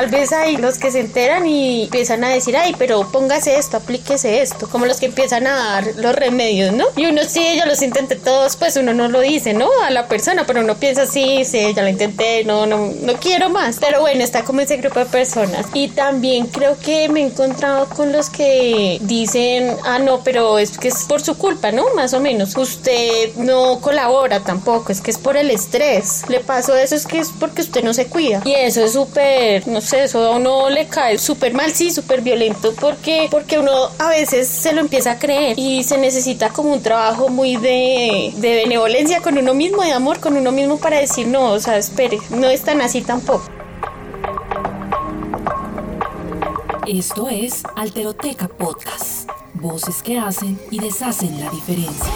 Tal 0.00 0.08
vez 0.08 0.32
hay 0.32 0.56
los 0.56 0.78
que 0.78 0.90
se 0.90 1.00
enteran 1.00 1.46
y 1.46 1.82
empiezan 1.82 2.24
a 2.24 2.30
decir, 2.30 2.56
ay, 2.56 2.74
pero 2.78 3.06
póngase 3.12 3.58
esto, 3.58 3.76
aplíquese 3.76 4.40
esto, 4.40 4.66
como 4.66 4.86
los 4.86 4.98
que 4.98 5.04
empiezan 5.04 5.46
a 5.46 5.54
dar 5.54 5.84
los 5.96 6.14
remedios, 6.14 6.72
¿no? 6.72 6.86
Y 6.96 7.04
uno 7.04 7.20
sí, 7.28 7.44
yo 7.58 7.66
los 7.66 7.82
intenté 7.82 8.16
todos, 8.16 8.56
pues 8.56 8.78
uno 8.78 8.94
no 8.94 9.08
lo 9.08 9.20
dice, 9.20 9.52
¿no? 9.52 9.68
A 9.84 9.90
la 9.90 10.08
persona, 10.08 10.44
pero 10.46 10.62
uno 10.62 10.76
piensa, 10.76 11.04
sí, 11.04 11.44
sí, 11.44 11.74
ya 11.76 11.82
lo 11.82 11.90
intenté, 11.90 12.44
no, 12.44 12.64
no, 12.64 12.94
no 13.02 13.12
quiero 13.16 13.50
más. 13.50 13.76
Pero 13.78 14.00
bueno, 14.00 14.24
está 14.24 14.42
como 14.42 14.62
ese 14.62 14.78
grupo 14.78 15.00
de 15.00 15.04
personas. 15.04 15.66
Y 15.74 15.88
también 15.88 16.46
creo 16.46 16.78
que 16.78 17.10
me 17.10 17.20
he 17.20 17.24
encontrado 17.24 17.86
con 17.90 18.10
los 18.10 18.30
que 18.30 18.96
dicen, 19.02 19.76
ah, 19.84 19.98
no, 19.98 20.24
pero 20.24 20.58
es 20.58 20.78
que 20.78 20.88
es 20.88 21.04
por 21.04 21.20
su 21.20 21.36
culpa, 21.36 21.72
¿no? 21.72 21.84
Más 21.94 22.14
o 22.14 22.20
menos. 22.20 22.56
Usted 22.56 23.34
no 23.36 23.80
colabora 23.82 24.40
tampoco, 24.40 24.92
es 24.92 25.02
que 25.02 25.10
es 25.10 25.18
por 25.18 25.36
el 25.36 25.50
estrés. 25.50 26.22
Le 26.28 26.40
pasó 26.40 26.74
eso, 26.74 26.94
es 26.94 27.06
que 27.06 27.18
es 27.18 27.28
porque 27.38 27.60
usted 27.60 27.84
no 27.84 27.92
se 27.92 28.06
cuida. 28.06 28.40
Y 28.46 28.54
eso 28.54 28.82
es 28.82 28.94
súper, 28.94 29.68
no 29.68 29.82
sé, 29.82 29.89
eso 29.92 30.24
a 30.24 30.36
uno 30.36 30.70
le 30.70 30.86
cae 30.86 31.18
súper 31.18 31.54
mal, 31.54 31.72
sí, 31.72 31.90
súper 31.90 32.20
violento, 32.22 32.74
porque, 32.80 33.28
porque 33.30 33.58
uno 33.58 33.72
a 33.98 34.08
veces 34.08 34.48
se 34.48 34.72
lo 34.72 34.80
empieza 34.80 35.12
a 35.12 35.18
creer 35.18 35.58
y 35.58 35.82
se 35.84 35.98
necesita 35.98 36.50
como 36.50 36.72
un 36.72 36.82
trabajo 36.82 37.28
muy 37.28 37.56
de, 37.56 38.32
de 38.36 38.54
benevolencia 38.54 39.20
con 39.20 39.38
uno 39.38 39.54
mismo, 39.54 39.82
de 39.82 39.92
amor 39.92 40.20
con 40.20 40.36
uno 40.36 40.52
mismo 40.52 40.78
para 40.78 40.98
decir, 40.98 41.26
no, 41.26 41.52
o 41.52 41.60
sea, 41.60 41.76
espere, 41.76 42.18
no 42.30 42.48
es 42.48 42.62
tan 42.62 42.80
así 42.80 43.02
tampoco. 43.02 43.44
Esto 46.86 47.28
es 47.28 47.62
Alteroteca 47.76 48.48
Podcast, 48.48 49.30
voces 49.54 50.02
que 50.02 50.18
hacen 50.18 50.60
y 50.70 50.80
deshacen 50.80 51.38
la 51.40 51.50
diferencia. 51.50 52.12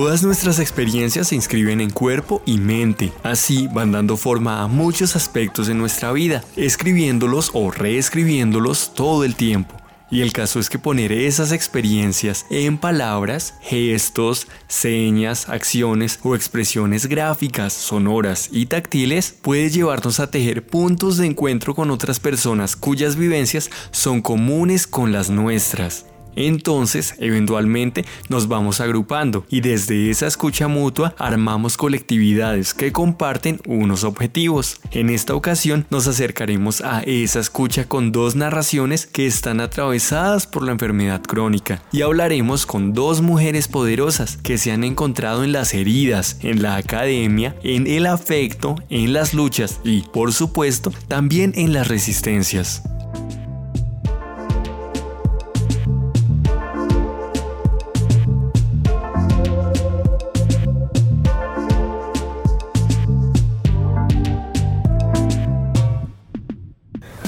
Todas 0.00 0.22
nuestras 0.22 0.60
experiencias 0.60 1.28
se 1.28 1.34
inscriben 1.34 1.78
en 1.82 1.90
cuerpo 1.90 2.40
y 2.46 2.56
mente, 2.56 3.12
así 3.22 3.68
van 3.70 3.92
dando 3.92 4.16
forma 4.16 4.62
a 4.62 4.66
muchos 4.66 5.14
aspectos 5.14 5.66
de 5.66 5.74
nuestra 5.74 6.10
vida, 6.10 6.42
escribiéndolos 6.56 7.50
o 7.52 7.70
reescribiéndolos 7.70 8.94
todo 8.94 9.24
el 9.24 9.34
tiempo. 9.34 9.76
Y 10.10 10.22
el 10.22 10.32
caso 10.32 10.58
es 10.58 10.70
que 10.70 10.78
poner 10.78 11.12
esas 11.12 11.52
experiencias 11.52 12.46
en 12.48 12.78
palabras, 12.78 13.56
gestos, 13.60 14.46
señas, 14.68 15.50
acciones 15.50 16.18
o 16.22 16.34
expresiones 16.34 17.04
gráficas, 17.04 17.74
sonoras 17.74 18.48
y 18.50 18.64
táctiles 18.66 19.34
puede 19.42 19.68
llevarnos 19.68 20.18
a 20.18 20.30
tejer 20.30 20.66
puntos 20.66 21.18
de 21.18 21.26
encuentro 21.26 21.74
con 21.74 21.90
otras 21.90 22.20
personas 22.20 22.74
cuyas 22.74 23.16
vivencias 23.16 23.68
son 23.90 24.22
comunes 24.22 24.86
con 24.86 25.12
las 25.12 25.28
nuestras. 25.28 26.06
Entonces, 26.36 27.14
eventualmente 27.18 28.04
nos 28.28 28.48
vamos 28.48 28.80
agrupando 28.80 29.44
y 29.48 29.60
desde 29.60 30.10
esa 30.10 30.26
escucha 30.26 30.68
mutua 30.68 31.14
armamos 31.18 31.76
colectividades 31.76 32.74
que 32.74 32.92
comparten 32.92 33.60
unos 33.66 34.04
objetivos. 34.04 34.80
En 34.90 35.10
esta 35.10 35.34
ocasión 35.34 35.86
nos 35.90 36.06
acercaremos 36.06 36.80
a 36.80 37.00
esa 37.00 37.40
escucha 37.40 37.86
con 37.86 38.12
dos 38.12 38.36
narraciones 38.36 39.06
que 39.06 39.26
están 39.26 39.60
atravesadas 39.60 40.46
por 40.46 40.62
la 40.62 40.72
enfermedad 40.72 41.22
crónica 41.22 41.82
y 41.92 42.02
hablaremos 42.02 42.66
con 42.66 42.92
dos 42.92 43.20
mujeres 43.20 43.68
poderosas 43.68 44.36
que 44.38 44.58
se 44.58 44.72
han 44.72 44.84
encontrado 44.84 45.44
en 45.44 45.52
las 45.52 45.74
heridas, 45.74 46.38
en 46.42 46.62
la 46.62 46.76
academia, 46.76 47.56
en 47.62 47.86
el 47.86 48.06
afecto, 48.06 48.76
en 48.88 49.12
las 49.12 49.34
luchas 49.34 49.80
y, 49.84 50.02
por 50.12 50.32
supuesto, 50.32 50.92
también 51.08 51.52
en 51.56 51.72
las 51.72 51.88
resistencias. 51.88 52.82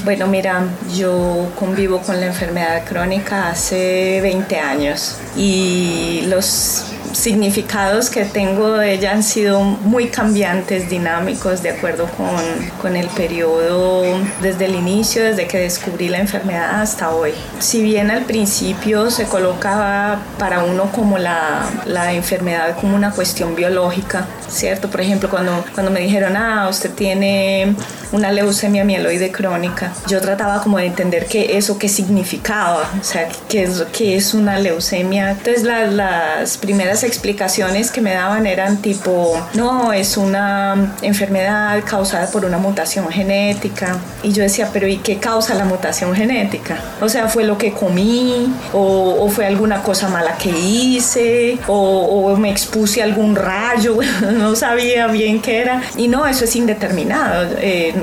Bueno, 0.03 0.27
mira, 0.27 0.65
yo 0.93 1.49
convivo 1.57 1.99
con 1.99 2.19
la 2.19 2.25
enfermedad 2.25 2.83
crónica 2.85 3.49
hace 3.49 4.19
20 4.21 4.59
años 4.59 5.17
y 5.37 6.25
los 6.27 6.92
significados 7.13 8.09
que 8.09 8.25
tengo 8.25 8.73
de 8.73 8.93
ella 8.93 9.11
han 9.11 9.23
sido 9.23 9.61
muy 9.61 10.07
cambiantes, 10.07 10.89
dinámicos, 10.89 11.63
de 11.63 11.69
acuerdo 11.69 12.07
con, 12.17 12.35
con, 12.81 12.95
el 12.95 13.07
periodo 13.07 14.03
desde 14.41 14.65
el 14.65 14.75
inicio, 14.75 15.23
desde 15.23 15.47
que 15.47 15.59
descubrí 15.59 16.09
la 16.09 16.19
enfermedad 16.19 16.81
hasta 16.81 17.09
hoy. 17.11 17.31
Si 17.59 17.81
bien 17.81 18.11
al 18.11 18.23
principio 18.23 19.09
se 19.09 19.25
colocaba 19.25 20.19
para 20.37 20.63
uno 20.63 20.91
como 20.91 21.17
la, 21.17 21.69
la 21.85 22.13
enfermedad 22.13 22.75
como 22.79 22.95
una 22.95 23.11
cuestión 23.11 23.55
biológica, 23.55 24.25
¿cierto? 24.49 24.89
Por 24.89 25.01
ejemplo, 25.01 25.29
cuando, 25.29 25.63
cuando 25.73 25.91
me 25.91 26.01
dijeron, 26.01 26.35
ah, 26.35 26.67
usted 26.69 26.91
tiene 26.91 27.75
una 28.11 28.31
leucemia 28.31 28.83
mieloide 28.83 29.31
crónica, 29.31 29.91
yo 30.07 30.21
trataba 30.21 30.61
como 30.61 30.77
de 30.77 30.85
entender 30.85 31.25
qué 31.25 31.57
eso 31.57 31.77
qué 31.77 31.89
significaba, 31.89 32.89
o 32.99 33.03
sea, 33.03 33.27
qué 33.49 33.63
es, 33.63 33.83
qué 33.91 34.15
es 34.15 34.33
una 34.33 34.59
leucemia. 34.59 35.31
Entonces 35.31 35.63
las 35.63 36.57
primeras 36.57 37.02
explicaciones 37.03 37.91
que 37.91 38.01
me 38.01 38.13
daban 38.13 38.45
eran 38.45 38.77
tipo, 38.77 39.35
no, 39.53 39.93
es 39.93 40.17
una 40.17 40.95
enfermedad 41.01 41.83
causada 41.85 42.27
por 42.31 42.45
una 42.45 42.57
mutación 42.57 43.09
genética. 43.09 43.97
Y 44.21 44.31
yo 44.31 44.43
decía, 44.43 44.69
pero 44.71 44.87
¿y 44.87 44.97
qué 44.97 45.17
causa 45.17 45.53
la 45.55 45.65
mutación 45.65 46.15
genética? 46.15 46.77
O 47.01 47.09
sea, 47.09 47.27
¿fue 47.27 47.43
lo 47.43 47.57
que 47.57 47.73
comí? 47.73 48.53
¿O, 48.73 49.29
fue 49.29 49.45
alguna 49.45 49.81
cosa 49.81 50.09
mala 50.09 50.37
que 50.37 50.49
hice? 50.49 51.57
¿O, 51.67 52.35
me 52.37 52.49
expuse 52.49 53.01
a 53.01 53.05
algún 53.05 53.35
rayo? 53.35 53.97
no 54.33 54.55
sabía 54.55 55.07
bien 55.07 55.41
qué 55.41 55.61
era. 55.61 55.81
Y 55.97 56.07
no, 56.07 56.25
eso 56.25 56.45
es 56.45 56.55
indeterminado. 56.55 57.47
Eh, 57.59 57.93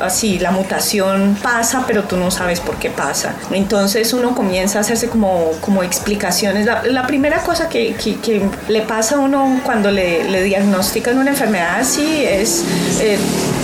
así, 0.00 0.38
la 0.38 0.50
mutación 0.50 1.36
pasa, 1.42 1.84
pero 1.86 2.04
tú 2.04 2.16
no 2.16 2.30
sabes 2.30 2.60
por 2.60 2.76
qué 2.76 2.90
pasa. 2.90 3.34
Entonces 3.50 4.12
uno 4.12 4.34
comienza 4.34 4.78
a 4.78 4.80
hacerse 4.82 5.08
como, 5.08 5.50
como 5.60 5.82
explicaciones. 5.82 6.66
La, 6.66 7.06
primera 7.06 7.42
cosa 7.42 7.68
que, 7.68 7.94
que, 7.94 8.45
le 8.68 8.82
pasa 8.82 9.16
a 9.16 9.18
uno 9.18 9.60
cuando 9.64 9.90
le, 9.90 10.28
le 10.28 10.42
diagnostican 10.42 11.18
una 11.18 11.30
enfermedad 11.30 11.80
así 11.80 12.24
es 12.24 12.64
eh, 13.00 13.18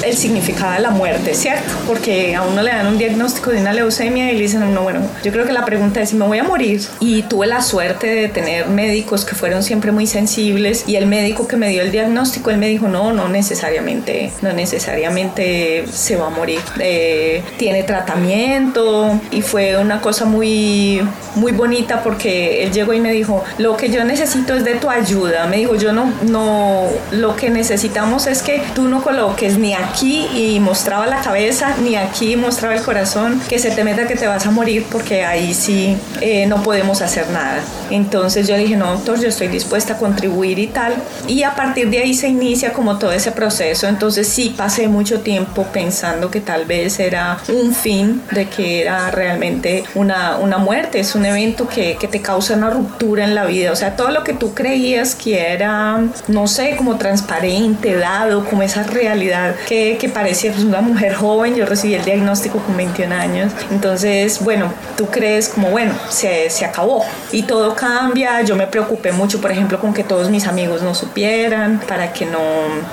el 0.05 0.17
significado 0.17 0.73
de 0.73 0.81
la 0.81 0.91
muerte, 0.91 1.35
¿cierto? 1.35 1.73
Porque 1.87 2.35
a 2.35 2.43
uno 2.43 2.63
le 2.63 2.71
dan 2.71 2.87
un 2.87 2.99
diagnóstico 2.99 3.51
de 3.51 3.61
una 3.61 3.73
leucemia 3.73 4.31
y 4.31 4.37
le 4.37 4.43
dicen, 4.43 4.75
no, 4.75 4.83
bueno, 4.83 5.01
yo 5.23 5.33
creo 5.33 5.45
que 5.45 5.53
la 5.53 5.65
pregunta 5.65 6.01
es 6.01 6.11
si 6.11 6.17
me 6.17 6.27
voy 6.27 6.39
a 6.39 6.45
morir. 6.45 6.83
Y 7.01 7.23
tuve 7.23 7.47
la 7.47 7.63
suerte 7.63 8.07
de 8.07 8.29
tener 8.29 8.67
médicos 8.69 9.25
que 9.25 9.35
fueron 9.35 9.63
siempre 9.63 9.93
muy 9.93 10.07
sensibles 10.07 10.85
y 10.87 10.97
el 10.97 11.07
médico 11.07 11.47
que 11.47 11.57
me 11.57 11.69
dio 11.69 11.83
el 11.83 11.93
diagnóstico, 11.93 12.51
él 12.51 12.59
me 12.59 12.69
dijo, 12.69 12.89
no, 12.89 13.13
no 13.13 13.29
necesariamente, 13.29 14.33
no 14.43 14.53
necesariamente 14.53 15.85
se 15.91 16.17
va 16.17 16.27
a 16.27 16.31
morir. 16.31 16.61
Eh, 16.79 17.43
tiene 17.59 17.83
tratamiento 17.83 19.21
y 19.31 19.43
fue 19.43 19.77
una 19.77 20.01
cosa 20.01 20.25
muy, 20.25 21.03
muy 21.35 21.53
bonita 21.53 22.03
porque 22.03 22.65
él 22.65 22.73
llegó 22.73 22.93
y 22.93 23.01
me 23.01 23.13
dijo, 23.13 23.45
lo 23.59 23.77
que 23.77 23.91
yo 23.91 24.05
necesito 24.05 24.55
es 24.55 24.65
de 24.65 24.75
tu 24.77 24.91
ayuda. 24.91 25.47
Me 25.47 25.59
dijo, 25.59 25.75
yo 25.77 25.93
no, 25.93 26.13
no, 26.23 26.87
lo 27.11 27.37
que 27.37 27.51
necesitamos 27.51 28.27
es 28.27 28.43
que 28.43 28.63
tú 28.75 28.89
no 28.89 29.03
coloques 29.03 29.59
ni 29.59 29.75
aquí 29.93 30.27
y 30.35 30.59
mostraba 30.59 31.07
la 31.07 31.21
cabeza, 31.21 31.77
ni 31.83 31.97
aquí 31.97 32.37
mostraba 32.37 32.75
el 32.75 32.83
corazón, 32.83 33.41
que 33.49 33.59
se 33.59 33.71
te 33.71 33.85
meta 33.85 34.07
que 34.07 34.17
te 34.17 34.27
vas 34.27 34.47
a 34.47 34.51
morir 34.51 34.87
porque 34.91 35.25
ahí 35.25 35.53
sí 35.53 35.97
eh, 36.21 36.47
no 36.47 36.63
podemos 36.63 37.03
hacer 37.03 37.29
nada. 37.31 37.61
Entonces 37.91 38.49
yo 38.49 38.57
dije, 38.57 38.77
no, 38.77 38.93
doctor, 38.93 39.21
yo 39.21 39.29
estoy 39.29 39.49
dispuesta 39.49 39.95
a 39.95 39.99
contribuir 39.99 40.59
y 40.59 40.69
tal. 40.69 40.95
Y 41.29 41.43
a 41.43 41.55
partir 41.55 41.91
de 41.91 41.99
ahí 41.99 42.15
se 42.15 42.29
inicia 42.29 42.73
como 42.73 42.99
todo 42.99 43.13
ese 43.13 43.33
proceso. 43.33 43.87
Entonces 43.87 44.27
sí 44.27 44.55
pasé 44.57 44.89
mucho 44.89 45.21
tiempo 45.21 45.65
pensando 45.73 46.31
que 46.31 46.41
tal 46.41 46.65
vez 46.65 46.99
era 46.99 47.39
un 47.49 47.75
fin, 47.75 48.23
de 48.31 48.49
que 48.49 48.83
era 48.83 49.11
realmente 49.11 49.85
una, 49.95 50.39
una 50.39 50.57
muerte, 50.57 51.01
es 51.01 51.15
un 51.15 51.27
evento 51.27 51.69
que, 51.69 51.97
que 52.01 52.09
te 52.09 52.23
causa 52.23 52.55
una 52.55 52.71
ruptura 52.71 53.25
en 53.25 53.35
la 53.35 53.45
vida. 53.45 53.73
O 53.73 53.77
sea, 53.77 53.95
todo 53.95 54.11
lo 54.11 54.25
que 54.25 54.33
tú 54.33 54.55
creías 54.55 55.15
que 55.15 55.53
era, 55.53 56.01
no 56.29 56.47
sé, 56.47 56.77
como 56.77 56.97
transparente, 56.97 57.95
dado, 57.95 58.47
como 58.47 58.63
esa 58.63 58.85
realidad 58.85 59.55
que 59.69 59.82
que 59.99 60.09
parecía 60.09 60.53
pues, 60.53 60.65
una 60.65 60.81
mujer 60.81 61.15
joven, 61.15 61.55
yo 61.55 61.67
recibí 61.67 61.95
el 61.95 62.05
diagnóstico 62.05 62.59
con 62.59 62.77
21 62.77 63.15
años, 63.15 63.53
entonces, 63.71 64.43
bueno, 64.43 64.73
tú 64.97 65.07
crees 65.07 65.49
como, 65.49 65.71
bueno, 65.71 65.95
se, 66.09 66.51
se 66.51 66.65
acabó. 66.65 67.05
Y 67.31 67.43
todo 67.43 67.75
cambia, 67.75 68.43
yo 68.43 68.57
me 68.57 68.67
preocupé 68.67 69.13
mucho, 69.13 69.41
por 69.41 69.51
ejemplo, 69.51 69.81
con 69.81 69.95
que 69.95 70.05
todos 70.05 70.31
mis 70.31 70.47
amigos 70.47 70.83
no 70.83 70.95
supieran, 70.95 71.81
para 71.87 72.13
que 72.13 72.27
no, 72.27 72.41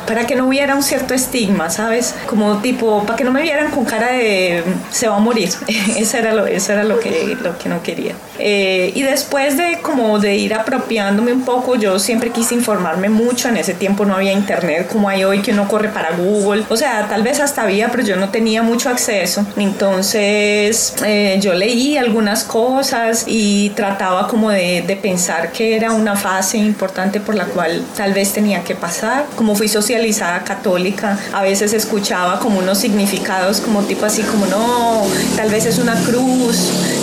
para 0.08 0.26
que 0.26 0.36
no 0.36 0.48
hubiera 0.48 0.76
un 0.76 0.84
cierto 0.84 1.14
estigma, 1.14 1.70
¿sabes? 1.70 2.16
Como 2.28 2.58
tipo, 2.58 3.04
para 3.04 3.18
que 3.18 3.24
no 3.24 3.32
me 3.32 3.42
vieran 3.42 3.72
con 3.72 3.86
cara 3.86 4.12
de 4.12 4.64
se 4.92 5.08
va 5.08 5.18
a 5.18 5.20
morir, 5.20 5.50
eso 5.98 6.18
era 6.18 6.34
lo, 6.34 6.46
eso 6.46 6.74
era 6.74 6.84
lo, 6.84 7.00
que, 7.00 7.38
lo 7.42 7.58
que 7.58 7.70
no 7.70 7.82
quería. 7.84 8.14
Eh, 8.38 8.92
y 8.96 9.04
después 9.04 9.58
de 9.58 9.80
como 9.82 10.20
de 10.20 10.36
ir 10.36 10.54
apropiándome 10.54 11.34
un 11.34 11.44
poco, 11.44 11.76
yo 11.76 12.00
siempre 12.00 12.30
quise 12.30 12.56
informarme 12.56 13.10
mucho, 13.10 13.50
en 13.50 13.58
ese 13.58 13.74
tiempo 13.74 14.06
no 14.06 14.16
había 14.16 14.32
internet 14.32 14.88
como 14.88 15.10
hay 15.10 15.24
hoy 15.24 15.42
que 15.42 15.52
uno 15.52 15.68
corre 15.68 15.90
para 15.90 16.12
Google, 16.12 16.64
o 16.70 16.78
sea, 16.80 17.08
tal 17.08 17.24
vez 17.24 17.40
hasta 17.40 17.64
había, 17.64 17.90
pero 17.90 18.04
yo 18.04 18.16
no 18.16 18.30
tenía 18.30 18.64
mucho 18.64 18.90
acceso, 18.90 19.46
entonces 19.58 20.94
eh, 21.06 21.38
yo 21.42 21.54
leí 21.54 21.98
algunas 21.98 22.44
cosas 22.44 23.26
y 23.28 23.70
trataba 23.72 24.28
como 24.28 24.50
de, 24.50 24.84
de 24.86 24.96
pensar 24.96 25.52
que 25.52 25.76
era 25.76 25.92
una 25.92 26.16
fase 26.16 26.58
importante 26.58 27.20
por 27.20 27.36
la 27.36 27.46
cual 27.46 27.84
tal 27.96 28.14
vez 28.14 28.34
tenía 28.34 28.64
que 28.64 28.76
pasar, 28.76 29.26
como 29.36 29.56
fui 29.56 29.68
socializada 29.68 30.44
católica, 30.44 31.18
a 31.34 31.42
veces 31.42 31.74
escuchaba 31.74 32.40
como 32.40 32.60
unos 32.60 32.78
significados 32.78 33.62
como 33.62 33.84
tipo 33.84 34.06
así 34.06 34.24
como 34.24 34.46
no, 34.46 35.04
tal 35.36 35.50
vez 35.50 35.66
es 35.66 35.78
una 35.80 35.96
cruz 36.04 36.58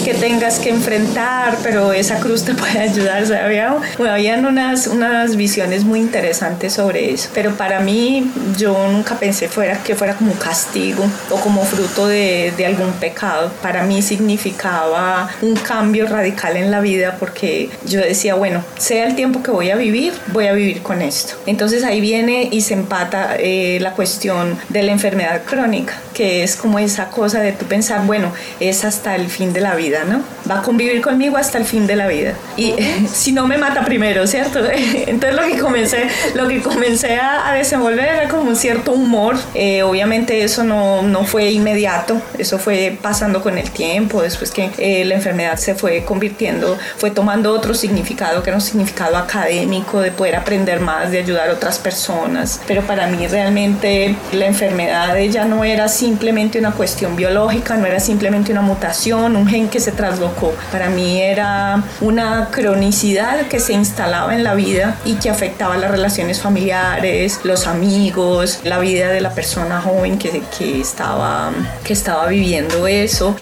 que 0.05 0.15
tengas 0.15 0.59
que 0.59 0.71
enfrentar, 0.71 1.57
pero 1.63 1.93
esa 1.93 2.19
cruz 2.19 2.45
te 2.45 2.55
puede 2.61 2.79
ayudar, 2.81 3.23
o 3.23 3.27
sea, 3.27 3.45
había, 3.45 3.77
habían 4.09 4.47
unas, 4.47 4.87
unas 4.87 5.37
visiones 5.37 5.85
muy 5.85 6.01
interesantes 6.01 6.73
sobre 6.73 7.13
eso, 7.13 7.29
pero 7.35 7.57
para 7.57 7.81
mí 7.81 8.31
yo 8.57 8.77
nunca 8.89 9.17
pensé 9.17 9.49
fuera, 9.67 9.83
que 9.83 9.95
fuera 9.95 10.15
como 10.15 10.33
un 10.33 10.39
castigo 10.39 11.05
o 11.31 11.37
como 11.37 11.65
fruto 11.65 12.07
de, 12.07 12.53
de 12.57 12.67
algún 12.67 12.93
pecado, 12.95 13.51
para 13.63 13.85
mí 13.85 14.03
significaba 14.03 15.29
un 15.43 15.57
cambio 15.57 16.07
radical 16.07 16.57
en 16.57 16.71
la 16.71 16.81
vida 16.81 17.17
porque 17.19 17.71
yo 17.85 18.01
decía, 18.01 18.35
bueno, 18.35 18.63
sea 18.79 19.07
el 19.07 19.15
tiempo 19.15 19.43
que 19.43 19.51
voy 19.51 19.71
a 19.71 19.77
vivir, 19.77 20.13
voy 20.29 20.47
a 20.47 20.53
vivir 20.53 20.83
con 20.83 21.03
esto. 21.03 21.35
Entonces 21.47 21.85
ahí 21.85 22.01
viene 22.01 22.49
y 22.51 22.61
se 22.61 22.75
empata 22.75 23.37
eh, 23.39 23.79
la 23.81 23.93
cuestión 23.93 24.59
de 24.69 24.83
la 24.83 24.93
enfermedad 24.93 25.43
crónica, 25.45 25.95
que 26.15 26.43
es 26.43 26.57
como 26.57 26.79
esa 26.79 27.09
cosa 27.11 27.41
de 27.41 27.53
tú 27.53 27.67
pensar, 27.67 28.07
bueno, 28.07 28.33
es 28.61 28.85
hasta 28.85 29.17
el 29.17 29.29
fin 29.29 29.53
de 29.53 29.61
la 29.61 29.75
vida 29.75 29.97
¿no? 30.05 30.23
Va 30.49 30.61
a 30.61 30.63
convivir 30.63 31.01
conmigo 31.01 31.37
hasta 31.37 31.59
el 31.59 31.65
fin 31.65 31.87
de 31.87 31.97
la 31.97 32.07
vida. 32.07 32.35
Y 32.57 32.75
si 33.13 33.33
no 33.33 33.47
me 33.47 33.59
mata 33.59 33.85
primero, 33.85 34.27
¿cierto? 34.27 34.61
Entonces 35.07 35.35
lo 35.35 35.47
que 35.47 35.59
comencé, 35.59 36.09
lo 36.35 36.49
que 36.49 36.61
comencé 36.61 37.17
a, 37.17 37.53
desenvolver 37.57 38.07
era 38.07 38.29
como 38.29 38.51
un 38.51 38.57
cierto 38.57 38.93
humor. 38.93 39.37
Eh, 39.59 39.83
obviamente 39.83 40.45
eso 40.45 40.65
no, 40.65 41.01
no, 41.01 41.25
fue 41.25 41.51
inmediato, 41.51 42.21
eso 42.37 42.59
fue 42.59 42.99
pasando 43.01 43.43
con 43.43 43.57
el 43.57 43.71
tiempo, 43.71 44.21
después 44.21 44.51
que 44.51 44.71
eh, 44.77 45.03
la 45.07 45.15
enfermedad 45.15 45.57
se 45.57 45.75
fue 45.75 46.05
convirtiendo, 46.05 46.77
fue 46.99 47.11
tomando 47.11 47.55
otro 47.55 47.73
significado, 47.73 48.43
que 48.43 48.51
era 48.51 48.59
un 48.59 48.63
significado 48.63 49.17
académico, 49.17 50.01
de 50.01 50.11
poder 50.11 50.37
aprender 50.37 50.81
más, 50.81 51.11
de 51.11 51.21
ayudar 51.21 51.49
a 51.49 51.55
otras 51.55 51.79
personas. 51.79 52.61
Pero 52.67 52.83
para 52.83 53.07
mí 53.07 53.27
realmente 53.27 54.15
la 54.33 54.45
enfermedad 54.45 55.17
ya 55.21 55.47
no 55.47 55.65
era 55.65 55.89
simplemente 55.89 56.59
una 56.59 56.73
cuestión 56.73 57.17
biológica, 57.17 57.79
no 57.79 57.87
era 57.87 57.99
simplemente 57.99 58.53
una 58.53 58.61
mutación, 58.61 59.37
un 59.37 59.47
gen 59.47 59.69
que 59.69 59.81
se 59.81 59.91
traslocó. 59.91 60.55
Para 60.71 60.91
mí 60.91 61.23
era 61.23 61.83
una 62.03 62.49
cronicidad 62.51 63.47
que 63.47 63.59
se 63.59 63.73
instalaba 63.73 64.35
en 64.35 64.45
la 64.45 64.55
vida 64.55 64.99
y 65.07 65.15
que 65.15 65.31
afectaba 65.31 65.79
las 65.79 65.91
relaciones 65.91 66.43
familiares, 66.43 67.41
los 67.45 67.67
amigos, 67.67 68.61
la 68.63 68.79
vida 68.79 69.09
de 69.09 69.23
la 69.23 69.31
persona 69.31 69.46
joven 69.55 70.19
que, 70.19 70.43
que, 70.57 70.81
estaba, 70.81 71.53
que 71.85 71.93
estaba 71.93 72.29
viviendo 72.29 72.87
eso. 72.87 73.37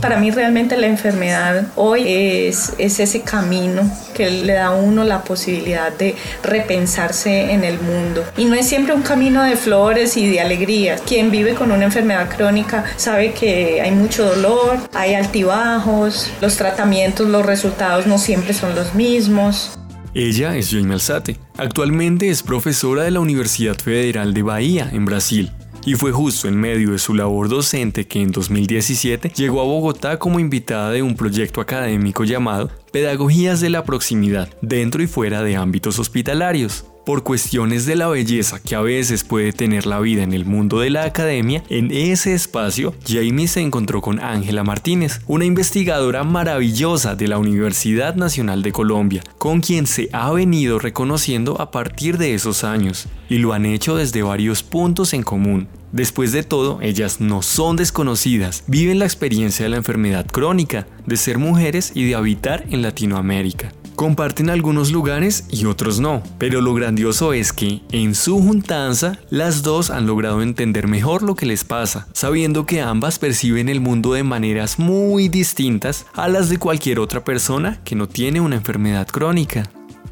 Para 0.00 0.18
mí 0.18 0.30
realmente 0.30 0.76
la 0.76 0.86
enfermedad 0.86 1.66
hoy 1.74 2.04
es, 2.06 2.72
es 2.78 3.00
ese 3.00 3.22
camino 3.22 3.90
que 4.14 4.30
le 4.30 4.54
da 4.54 4.66
a 4.66 4.70
uno 4.70 5.04
la 5.04 5.22
posibilidad 5.22 5.92
de 5.92 6.14
repensarse 6.42 7.52
en 7.52 7.62
el 7.62 7.80
mundo. 7.80 8.24
Y 8.36 8.44
no 8.46 8.54
es 8.54 8.66
siempre 8.66 8.92
un 8.92 9.02
camino 9.02 9.42
de 9.44 9.56
flores 9.56 10.16
y 10.16 10.28
de 10.28 10.40
alegría. 10.40 10.96
Quien 11.06 11.30
vive 11.30 11.54
con 11.54 11.70
una 11.70 11.84
enfermedad 11.84 12.28
crónica 12.28 12.84
sabe 12.96 13.32
que 13.32 13.80
hay 13.80 13.92
mucho 13.92 14.24
dolor, 14.24 14.78
hay 14.92 15.14
altibajos, 15.14 16.30
los 16.40 16.56
tratamientos, 16.56 17.28
los 17.28 17.46
resultados 17.46 18.06
no 18.06 18.18
siempre 18.18 18.54
son 18.54 18.74
los 18.74 18.94
mismos. 18.94 19.77
Ella 20.14 20.56
es 20.56 20.70
Joyme 20.70 20.94
Alzate. 20.94 21.36
Actualmente 21.56 22.28
es 22.28 22.42
profesora 22.42 23.02
de 23.02 23.10
la 23.10 23.20
Universidad 23.20 23.76
Federal 23.76 24.32
de 24.32 24.42
Bahía, 24.42 24.88
en 24.92 25.04
Brasil. 25.04 25.52
Y 25.84 25.94
fue 25.94 26.12
justo 26.12 26.48
en 26.48 26.56
medio 26.56 26.90
de 26.92 26.98
su 26.98 27.14
labor 27.14 27.48
docente 27.48 28.06
que 28.06 28.20
en 28.20 28.32
2017 28.32 29.32
llegó 29.34 29.60
a 29.60 29.64
Bogotá 29.64 30.18
como 30.18 30.40
invitada 30.40 30.90
de 30.90 31.02
un 31.02 31.14
proyecto 31.14 31.60
académico 31.60 32.24
llamado 32.24 32.70
Pedagogías 32.92 33.60
de 33.60 33.70
la 33.70 33.84
Proximidad, 33.84 34.48
dentro 34.60 35.02
y 35.02 35.06
fuera 35.06 35.42
de 35.42 35.56
ámbitos 35.56 35.98
hospitalarios. 35.98 36.84
Por 37.08 37.22
cuestiones 37.22 37.86
de 37.86 37.96
la 37.96 38.08
belleza 38.08 38.60
que 38.60 38.74
a 38.74 38.82
veces 38.82 39.24
puede 39.24 39.54
tener 39.54 39.86
la 39.86 39.98
vida 39.98 40.22
en 40.22 40.34
el 40.34 40.44
mundo 40.44 40.80
de 40.80 40.90
la 40.90 41.04
academia, 41.04 41.64
en 41.70 41.90
ese 41.90 42.34
espacio 42.34 42.94
Jamie 43.06 43.48
se 43.48 43.62
encontró 43.62 44.02
con 44.02 44.20
Ángela 44.20 44.62
Martínez, 44.62 45.22
una 45.26 45.46
investigadora 45.46 46.22
maravillosa 46.22 47.14
de 47.14 47.26
la 47.26 47.38
Universidad 47.38 48.14
Nacional 48.14 48.62
de 48.62 48.72
Colombia, 48.72 49.22
con 49.38 49.62
quien 49.62 49.86
se 49.86 50.10
ha 50.12 50.30
venido 50.32 50.78
reconociendo 50.78 51.58
a 51.62 51.70
partir 51.70 52.18
de 52.18 52.34
esos 52.34 52.62
años, 52.62 53.06
y 53.30 53.38
lo 53.38 53.54
han 53.54 53.64
hecho 53.64 53.96
desde 53.96 54.20
varios 54.20 54.62
puntos 54.62 55.14
en 55.14 55.22
común. 55.22 55.66
Después 55.92 56.32
de 56.32 56.42
todo, 56.42 56.78
ellas 56.82 57.22
no 57.22 57.40
son 57.40 57.76
desconocidas, 57.76 58.64
viven 58.66 58.98
la 58.98 59.06
experiencia 59.06 59.64
de 59.64 59.70
la 59.70 59.78
enfermedad 59.78 60.26
crónica, 60.26 60.86
de 61.06 61.16
ser 61.16 61.38
mujeres 61.38 61.90
y 61.94 62.04
de 62.04 62.16
habitar 62.16 62.66
en 62.68 62.82
Latinoamérica. 62.82 63.72
Comparten 63.98 64.48
algunos 64.48 64.92
lugares 64.92 65.44
y 65.50 65.64
otros 65.64 65.98
no, 65.98 66.22
pero 66.38 66.60
lo 66.60 66.72
grandioso 66.72 67.32
es 67.32 67.52
que 67.52 67.80
en 67.90 68.14
su 68.14 68.40
juntanza 68.40 69.18
las 69.28 69.64
dos 69.64 69.90
han 69.90 70.06
logrado 70.06 70.40
entender 70.40 70.86
mejor 70.86 71.24
lo 71.24 71.34
que 71.34 71.46
les 71.46 71.64
pasa, 71.64 72.06
sabiendo 72.12 72.64
que 72.64 72.80
ambas 72.80 73.18
perciben 73.18 73.68
el 73.68 73.80
mundo 73.80 74.12
de 74.12 74.22
maneras 74.22 74.78
muy 74.78 75.28
distintas 75.28 76.06
a 76.14 76.28
las 76.28 76.48
de 76.48 76.58
cualquier 76.58 77.00
otra 77.00 77.24
persona 77.24 77.80
que 77.82 77.96
no 77.96 78.06
tiene 78.06 78.40
una 78.40 78.54
enfermedad 78.54 79.08
crónica. 79.08 79.68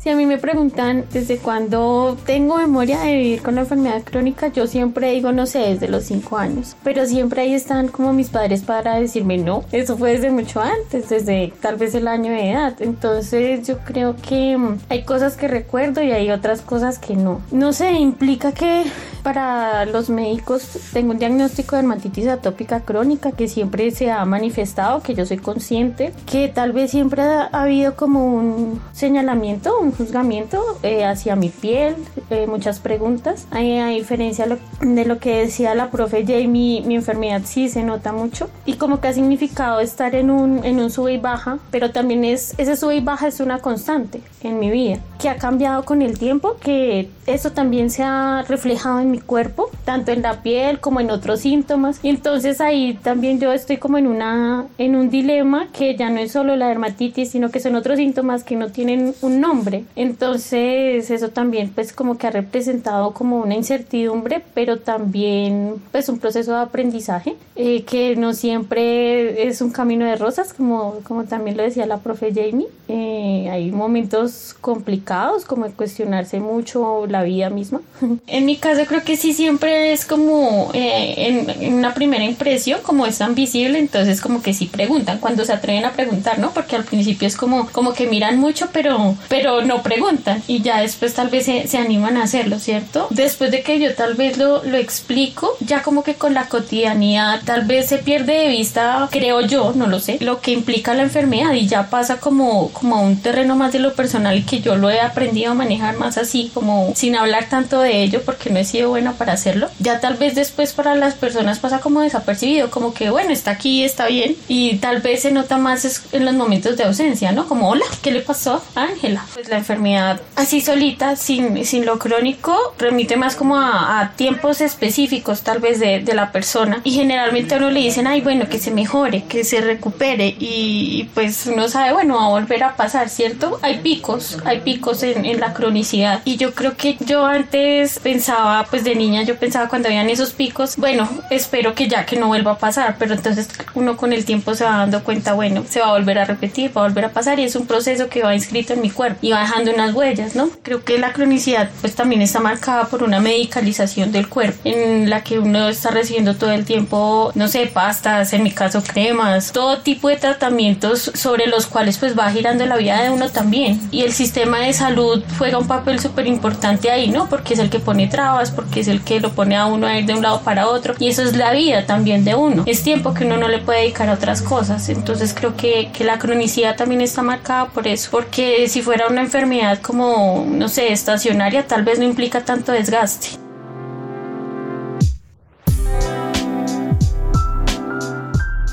Si 0.06 0.10
a 0.10 0.14
mí 0.14 0.24
me 0.24 0.38
preguntan 0.38 1.04
desde 1.12 1.38
cuándo 1.38 2.16
tengo 2.24 2.58
memoria 2.58 3.00
de 3.00 3.16
vivir 3.16 3.42
con 3.42 3.56
la 3.56 3.62
enfermedad 3.62 4.04
crónica, 4.04 4.46
yo 4.52 4.68
siempre 4.68 5.10
digo, 5.10 5.32
no 5.32 5.46
sé, 5.46 5.58
desde 5.58 5.88
los 5.88 6.04
5 6.04 6.38
años. 6.38 6.76
Pero 6.84 7.04
siempre 7.06 7.42
ahí 7.42 7.54
están 7.54 7.88
como 7.88 8.12
mis 8.12 8.28
padres 8.28 8.62
para 8.62 9.00
decirme, 9.00 9.36
no, 9.36 9.64
eso 9.72 9.96
fue 9.98 10.12
desde 10.12 10.30
mucho 10.30 10.60
antes, 10.60 11.08
desde 11.08 11.52
tal 11.60 11.74
vez 11.74 11.92
el 11.96 12.06
año 12.06 12.30
de 12.30 12.52
edad. 12.52 12.76
Entonces 12.78 13.66
yo 13.66 13.78
creo 13.78 14.14
que 14.14 14.56
mm, 14.56 14.78
hay 14.90 15.02
cosas 15.02 15.36
que 15.36 15.48
recuerdo 15.48 16.00
y 16.04 16.12
hay 16.12 16.30
otras 16.30 16.62
cosas 16.62 17.00
que 17.00 17.16
no. 17.16 17.40
No 17.50 17.72
sé, 17.72 17.90
implica 17.90 18.52
que 18.52 18.84
para 19.24 19.86
los 19.86 20.08
médicos 20.08 20.68
tengo 20.92 21.10
un 21.10 21.18
diagnóstico 21.18 21.74
de 21.74 21.82
dermatitis 21.82 22.28
atópica 22.28 22.82
crónica 22.82 23.32
que 23.32 23.48
siempre 23.48 23.90
se 23.90 24.08
ha 24.08 24.24
manifestado, 24.24 25.02
que 25.02 25.16
yo 25.16 25.26
soy 25.26 25.38
consciente, 25.38 26.12
que 26.30 26.46
tal 26.46 26.70
vez 26.70 26.92
siempre 26.92 27.22
ha, 27.22 27.46
habido 27.46 27.96
como 27.96 28.24
un 28.24 28.80
señalamiento, 28.92 29.80
un 29.80 29.95
juzgamiento 29.96 30.78
eh, 30.82 31.04
hacia 31.04 31.36
mi 31.36 31.48
piel, 31.48 31.96
eh, 32.30 32.46
muchas 32.46 32.80
preguntas. 32.80 33.46
a 33.50 33.88
diferencia 33.88 34.46
de 34.80 35.04
lo 35.04 35.18
que 35.18 35.38
decía 35.38 35.74
la 35.74 35.90
profe 35.90 36.24
Jamie, 36.26 36.82
mi 36.82 36.94
enfermedad 36.94 37.42
sí 37.44 37.68
se 37.68 37.82
nota 37.82 38.12
mucho 38.12 38.48
y 38.64 38.74
como 38.74 39.00
que 39.00 39.08
ha 39.08 39.12
significado 39.12 39.80
estar 39.80 40.14
en 40.14 40.30
un, 40.30 40.64
en 40.64 40.78
un 40.80 40.90
sube 40.90 41.14
y 41.14 41.18
baja, 41.18 41.58
pero 41.70 41.90
también 41.90 42.24
es, 42.24 42.54
ese 42.58 42.76
sube 42.76 42.96
y 42.96 43.00
baja 43.00 43.28
es 43.28 43.40
una 43.40 43.58
constante 43.58 44.20
en 44.42 44.58
mi 44.58 44.70
vida, 44.70 44.98
que 45.20 45.28
ha 45.28 45.36
cambiado 45.36 45.84
con 45.84 46.02
el 46.02 46.18
tiempo, 46.18 46.56
que 46.60 47.08
eso 47.26 47.52
también 47.52 47.90
se 47.90 48.02
ha 48.02 48.44
reflejado 48.48 49.00
en 49.00 49.10
mi 49.10 49.18
cuerpo, 49.18 49.70
tanto 49.84 50.12
en 50.12 50.22
la 50.22 50.42
piel 50.42 50.78
como 50.80 51.00
en 51.00 51.10
otros 51.10 51.40
síntomas. 51.40 51.98
Y 52.02 52.08
entonces 52.10 52.60
ahí 52.60 52.98
también 53.02 53.40
yo 53.40 53.52
estoy 53.52 53.78
como 53.78 53.98
en, 53.98 54.06
una, 54.06 54.66
en 54.78 54.96
un 54.96 55.10
dilema 55.10 55.68
que 55.72 55.96
ya 55.96 56.10
no 56.10 56.20
es 56.20 56.32
solo 56.32 56.56
la 56.56 56.68
dermatitis, 56.68 57.30
sino 57.30 57.50
que 57.50 57.60
son 57.60 57.74
otros 57.74 57.96
síntomas 57.96 58.44
que 58.44 58.56
no 58.56 58.70
tienen 58.70 59.14
un 59.22 59.40
nombre. 59.40 59.84
Entonces 59.94 61.10
eso 61.10 61.28
también 61.28 61.70
pues 61.74 61.92
como 61.92 62.18
que 62.18 62.26
ha 62.26 62.30
representado 62.30 63.12
como 63.12 63.38
una 63.38 63.54
incertidumbre, 63.54 64.42
pero 64.54 64.78
también 64.78 65.74
pues 65.92 66.08
un 66.08 66.18
proceso 66.18 66.52
de 66.52 66.60
aprendizaje 66.60 67.36
eh, 67.54 67.84
que 67.84 68.16
no 68.16 68.34
siempre 68.34 69.46
es 69.48 69.60
un 69.60 69.70
camino 69.70 70.04
de 70.04 70.16
rosas, 70.16 70.52
como, 70.52 70.96
como 71.04 71.24
también 71.24 71.56
lo 71.56 71.62
decía 71.62 71.86
la 71.86 71.98
profe 71.98 72.32
Jamie. 72.34 72.68
Eh, 72.88 73.48
hay 73.50 73.70
momentos 73.70 74.54
complicados 74.60 75.44
como 75.44 75.66
cuestionarse 75.70 76.40
mucho 76.40 77.06
la 77.06 77.22
vida 77.22 77.50
misma. 77.50 77.80
en 78.26 78.44
mi 78.44 78.56
caso 78.56 78.84
creo 78.86 79.02
que 79.02 79.16
sí 79.16 79.32
siempre 79.32 79.92
es 79.92 80.04
como 80.04 80.70
eh, 80.74 81.46
en, 81.60 81.74
una 81.74 81.94
primera 81.94 82.24
impresión, 82.24 82.80
como 82.82 83.06
es 83.06 83.18
tan 83.18 83.34
visible, 83.34 83.78
entonces 83.78 84.20
como 84.20 84.42
que 84.42 84.54
sí 84.54 84.66
preguntan, 84.66 85.18
cuando 85.18 85.44
se 85.44 85.52
atreven 85.52 85.84
a 85.84 85.92
preguntar, 85.92 86.38
¿no? 86.38 86.52
Porque 86.52 86.76
al 86.76 86.84
principio 86.84 87.26
es 87.26 87.36
como, 87.36 87.68
como 87.70 87.92
que 87.92 88.06
miran 88.06 88.38
mucho, 88.38 88.68
pero, 88.72 89.16
pero 89.28 89.62
no 89.62 89.75
preguntan 89.82 90.42
y 90.46 90.62
ya 90.62 90.80
después 90.80 91.14
tal 91.14 91.28
vez 91.28 91.46
se, 91.46 91.66
se 91.68 91.78
animan 91.78 92.16
a 92.16 92.24
hacerlo, 92.24 92.58
¿cierto? 92.58 93.06
Después 93.10 93.50
de 93.50 93.62
que 93.62 93.78
yo 93.78 93.94
tal 93.94 94.14
vez 94.14 94.38
lo, 94.38 94.62
lo 94.64 94.76
explico, 94.76 95.56
ya 95.60 95.82
como 95.82 96.02
que 96.02 96.14
con 96.14 96.34
la 96.34 96.48
cotidianidad 96.48 97.40
tal 97.44 97.64
vez 97.64 97.86
se 97.86 97.98
pierde 97.98 98.32
de 98.32 98.48
vista, 98.48 99.08
creo 99.10 99.40
yo, 99.40 99.72
no 99.74 99.86
lo 99.86 100.00
sé, 100.00 100.18
lo 100.20 100.40
que 100.40 100.52
implica 100.52 100.94
la 100.94 101.02
enfermedad 101.02 101.52
y 101.52 101.66
ya 101.66 101.90
pasa 101.90 102.18
como, 102.18 102.70
como 102.70 102.96
a 102.96 103.00
un 103.00 103.20
terreno 103.20 103.56
más 103.56 103.72
de 103.72 103.78
lo 103.78 103.94
personal 103.94 104.44
que 104.44 104.60
yo 104.60 104.76
lo 104.76 104.90
he 104.90 105.00
aprendido 105.00 105.52
a 105.52 105.54
manejar 105.54 105.96
más 105.96 106.18
así, 106.18 106.50
como 106.52 106.92
sin 106.94 107.16
hablar 107.16 107.48
tanto 107.48 107.80
de 107.80 108.02
ello 108.02 108.22
porque 108.24 108.50
no 108.50 108.58
he 108.58 108.64
sido 108.64 108.90
buena 108.90 109.12
para 109.12 109.32
hacerlo. 109.32 109.68
Ya 109.78 110.00
tal 110.00 110.14
vez 110.14 110.34
después 110.34 110.72
para 110.72 110.94
las 110.94 111.14
personas 111.14 111.58
pasa 111.58 111.80
como 111.80 112.00
desapercibido, 112.00 112.70
como 112.70 112.94
que 112.94 113.10
bueno, 113.10 113.30
está 113.30 113.52
aquí, 113.52 113.84
está 113.84 114.06
bien 114.06 114.36
y 114.48 114.76
tal 114.76 115.00
vez 115.00 115.22
se 115.22 115.32
nota 115.32 115.58
más 115.58 116.04
en 116.12 116.24
los 116.24 116.34
momentos 116.34 116.76
de 116.76 116.84
ausencia, 116.84 117.32
¿no? 117.32 117.46
Como 117.48 117.68
hola, 117.68 117.84
¿qué 118.02 118.10
le 118.10 118.20
pasó 118.20 118.62
a 118.74 118.82
Ángela? 118.82 119.24
Pues 119.34 119.48
la 119.48 119.55
enfermedad 119.56 120.20
así 120.34 120.60
solita, 120.60 121.16
sin, 121.16 121.64
sin 121.64 121.86
lo 121.86 121.98
crónico, 121.98 122.74
remite 122.78 123.16
más 123.16 123.36
como 123.36 123.56
a, 123.56 124.00
a 124.00 124.10
tiempos 124.12 124.60
específicos 124.60 125.42
tal 125.42 125.58
vez 125.58 125.80
de, 125.80 126.00
de, 126.00 126.14
la 126.14 126.32
persona. 126.32 126.80
Y 126.84 126.92
generalmente 126.92 127.54
a 127.54 127.58
uno 127.58 127.70
le 127.70 127.80
dicen, 127.80 128.06
ay, 128.06 128.20
bueno, 128.20 128.48
que 128.48 128.58
se 128.58 128.70
mejore, 128.70 129.24
que 129.24 129.44
se 129.44 129.60
recupere 129.60 130.34
y, 130.38 131.08
pues 131.14 131.46
uno 131.46 131.68
sabe, 131.68 131.92
bueno, 131.92 132.16
va 132.16 132.26
a 132.26 132.28
volver 132.28 132.62
a 132.64 132.76
pasar, 132.76 133.08
¿cierto? 133.08 133.58
Hay 133.62 133.78
picos, 133.78 134.38
hay 134.44 134.60
picos 134.60 135.02
en, 135.02 135.24
en 135.24 135.40
la 135.40 135.52
cronicidad. 135.52 136.20
Y 136.24 136.36
yo 136.36 136.54
creo 136.54 136.76
que 136.76 136.96
yo 137.00 137.24
antes 137.24 137.98
pensaba, 137.98 138.66
pues 138.70 138.84
de 138.84 138.94
niña 138.94 139.22
yo 139.22 139.36
pensaba 139.36 139.68
cuando 139.68 139.88
habían 139.88 140.08
esos 140.10 140.32
picos, 140.32 140.76
bueno, 140.76 141.08
espero 141.30 141.74
que 141.74 141.88
ya 141.88 142.06
que 142.06 142.16
no 142.16 142.28
vuelva 142.28 142.52
a 142.52 142.58
pasar, 142.58 142.96
pero 142.98 143.14
entonces 143.14 143.48
uno 143.74 143.96
con 143.96 144.12
el 144.12 144.24
tiempo 144.24 144.54
se 144.54 144.64
va 144.64 144.78
dando 144.78 145.02
cuenta, 145.04 145.34
bueno, 145.34 145.64
se 145.68 145.80
va 145.80 145.88
a 145.88 145.92
volver 145.92 146.18
a 146.18 146.24
repetir, 146.24 146.76
va 146.76 146.82
a 146.82 146.88
volver 146.88 147.06
a 147.06 147.10
pasar 147.10 147.38
y 147.38 147.44
es 147.44 147.56
un 147.56 147.66
proceso 147.66 148.08
que 148.08 148.22
va 148.22 148.34
inscrito 148.34 148.72
en 148.72 148.80
mi 148.80 148.90
cuerpo 148.90 149.18
y 149.22 149.32
va 149.32 149.45
dejando 149.46 149.70
unas 149.72 149.94
huellas, 149.94 150.34
¿no? 150.34 150.50
Creo 150.62 150.84
que 150.84 150.98
la 150.98 151.12
cronicidad 151.12 151.70
pues 151.80 151.94
también 151.94 152.20
está 152.20 152.40
marcada 152.40 152.88
por 152.88 153.02
una 153.02 153.20
medicalización 153.20 154.10
del 154.10 154.28
cuerpo 154.28 154.60
en 154.64 155.08
la 155.08 155.22
que 155.22 155.38
uno 155.38 155.68
está 155.68 155.90
recibiendo 155.90 156.34
todo 156.34 156.50
el 156.50 156.64
tiempo, 156.64 157.30
no 157.34 157.46
sé, 157.46 157.66
pastas, 157.66 158.32
en 158.32 158.42
mi 158.42 158.50
caso 158.50 158.82
cremas, 158.82 159.52
todo 159.52 159.78
tipo 159.78 160.08
de 160.08 160.16
tratamientos 160.16 161.12
sobre 161.14 161.46
los 161.46 161.66
cuales 161.66 161.98
pues 161.98 162.18
va 162.18 162.30
girando 162.30 162.66
la 162.66 162.76
vida 162.76 163.02
de 163.02 163.10
uno 163.10 163.30
también 163.30 163.80
y 163.92 164.02
el 164.02 164.12
sistema 164.12 164.58
de 164.60 164.72
salud 164.72 165.22
juega 165.38 165.58
un 165.58 165.68
papel 165.68 166.00
súper 166.00 166.26
importante 166.26 166.90
ahí, 166.90 167.08
¿no? 167.08 167.28
Porque 167.28 167.54
es 167.54 167.60
el 167.60 167.70
que 167.70 167.78
pone 167.78 168.08
trabas, 168.08 168.50
porque 168.50 168.80
es 168.80 168.88
el 168.88 169.02
que 169.02 169.20
lo 169.20 169.32
pone 169.32 169.56
a 169.56 169.66
uno 169.66 169.86
a 169.86 169.98
ir 169.98 170.06
de 170.06 170.14
un 170.14 170.22
lado 170.22 170.40
para 170.40 170.68
otro 170.68 170.94
y 170.98 171.08
eso 171.08 171.22
es 171.22 171.36
la 171.36 171.52
vida 171.52 171.86
también 171.86 172.24
de 172.24 172.34
uno. 172.34 172.64
Es 172.66 172.82
tiempo 172.82 173.14
que 173.14 173.24
uno 173.24 173.36
no 173.36 173.48
le 173.48 173.58
puede 173.58 173.80
dedicar 173.82 174.08
a 174.08 174.14
otras 174.14 174.42
cosas, 174.42 174.88
entonces 174.88 175.34
creo 175.34 175.56
que, 175.56 175.90
que 175.92 176.02
la 176.02 176.18
cronicidad 176.18 176.76
también 176.76 177.00
está 177.00 177.22
marcada 177.22 177.66
por 177.66 177.86
eso, 177.86 178.08
porque 178.10 178.68
si 178.68 178.82
fuera 178.82 179.06
una 179.06 179.20
enfermedad 179.20 179.35
como, 179.82 180.46
no 180.48 180.68
sé, 180.68 180.92
estacionaria, 180.92 181.66
tal 181.66 181.84
vez 181.84 181.98
no 181.98 182.04
implica 182.04 182.44
tanto 182.44 182.72
desgaste. 182.72 183.28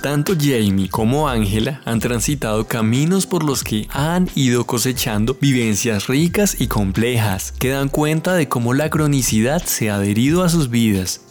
Tanto 0.01 0.34
Jamie 0.38 0.89
como 0.89 1.29
Ángela 1.29 1.82
han 1.86 2.00
transitado 2.00 2.67
caminos 2.67 3.25
por 3.25 3.43
los 3.43 3.63
que 3.63 3.88
han 3.91 4.29
ido 4.36 4.65
cosechando 4.65 5.38
vivencias 5.39 6.08
ricas 6.08 6.60
y 6.60 6.67
complejas 6.67 7.53
que 7.53 7.70
dan 7.70 7.88
cuenta 7.88 8.34
de 8.34 8.50
cómo 8.50 8.74
la 8.74 8.89
cronicidad 8.89 9.63
se 9.63 9.89
ha 9.89 9.96
adherido 9.96 10.43
a 10.43 10.50
sus 10.50 10.70
vidas. 10.70 11.22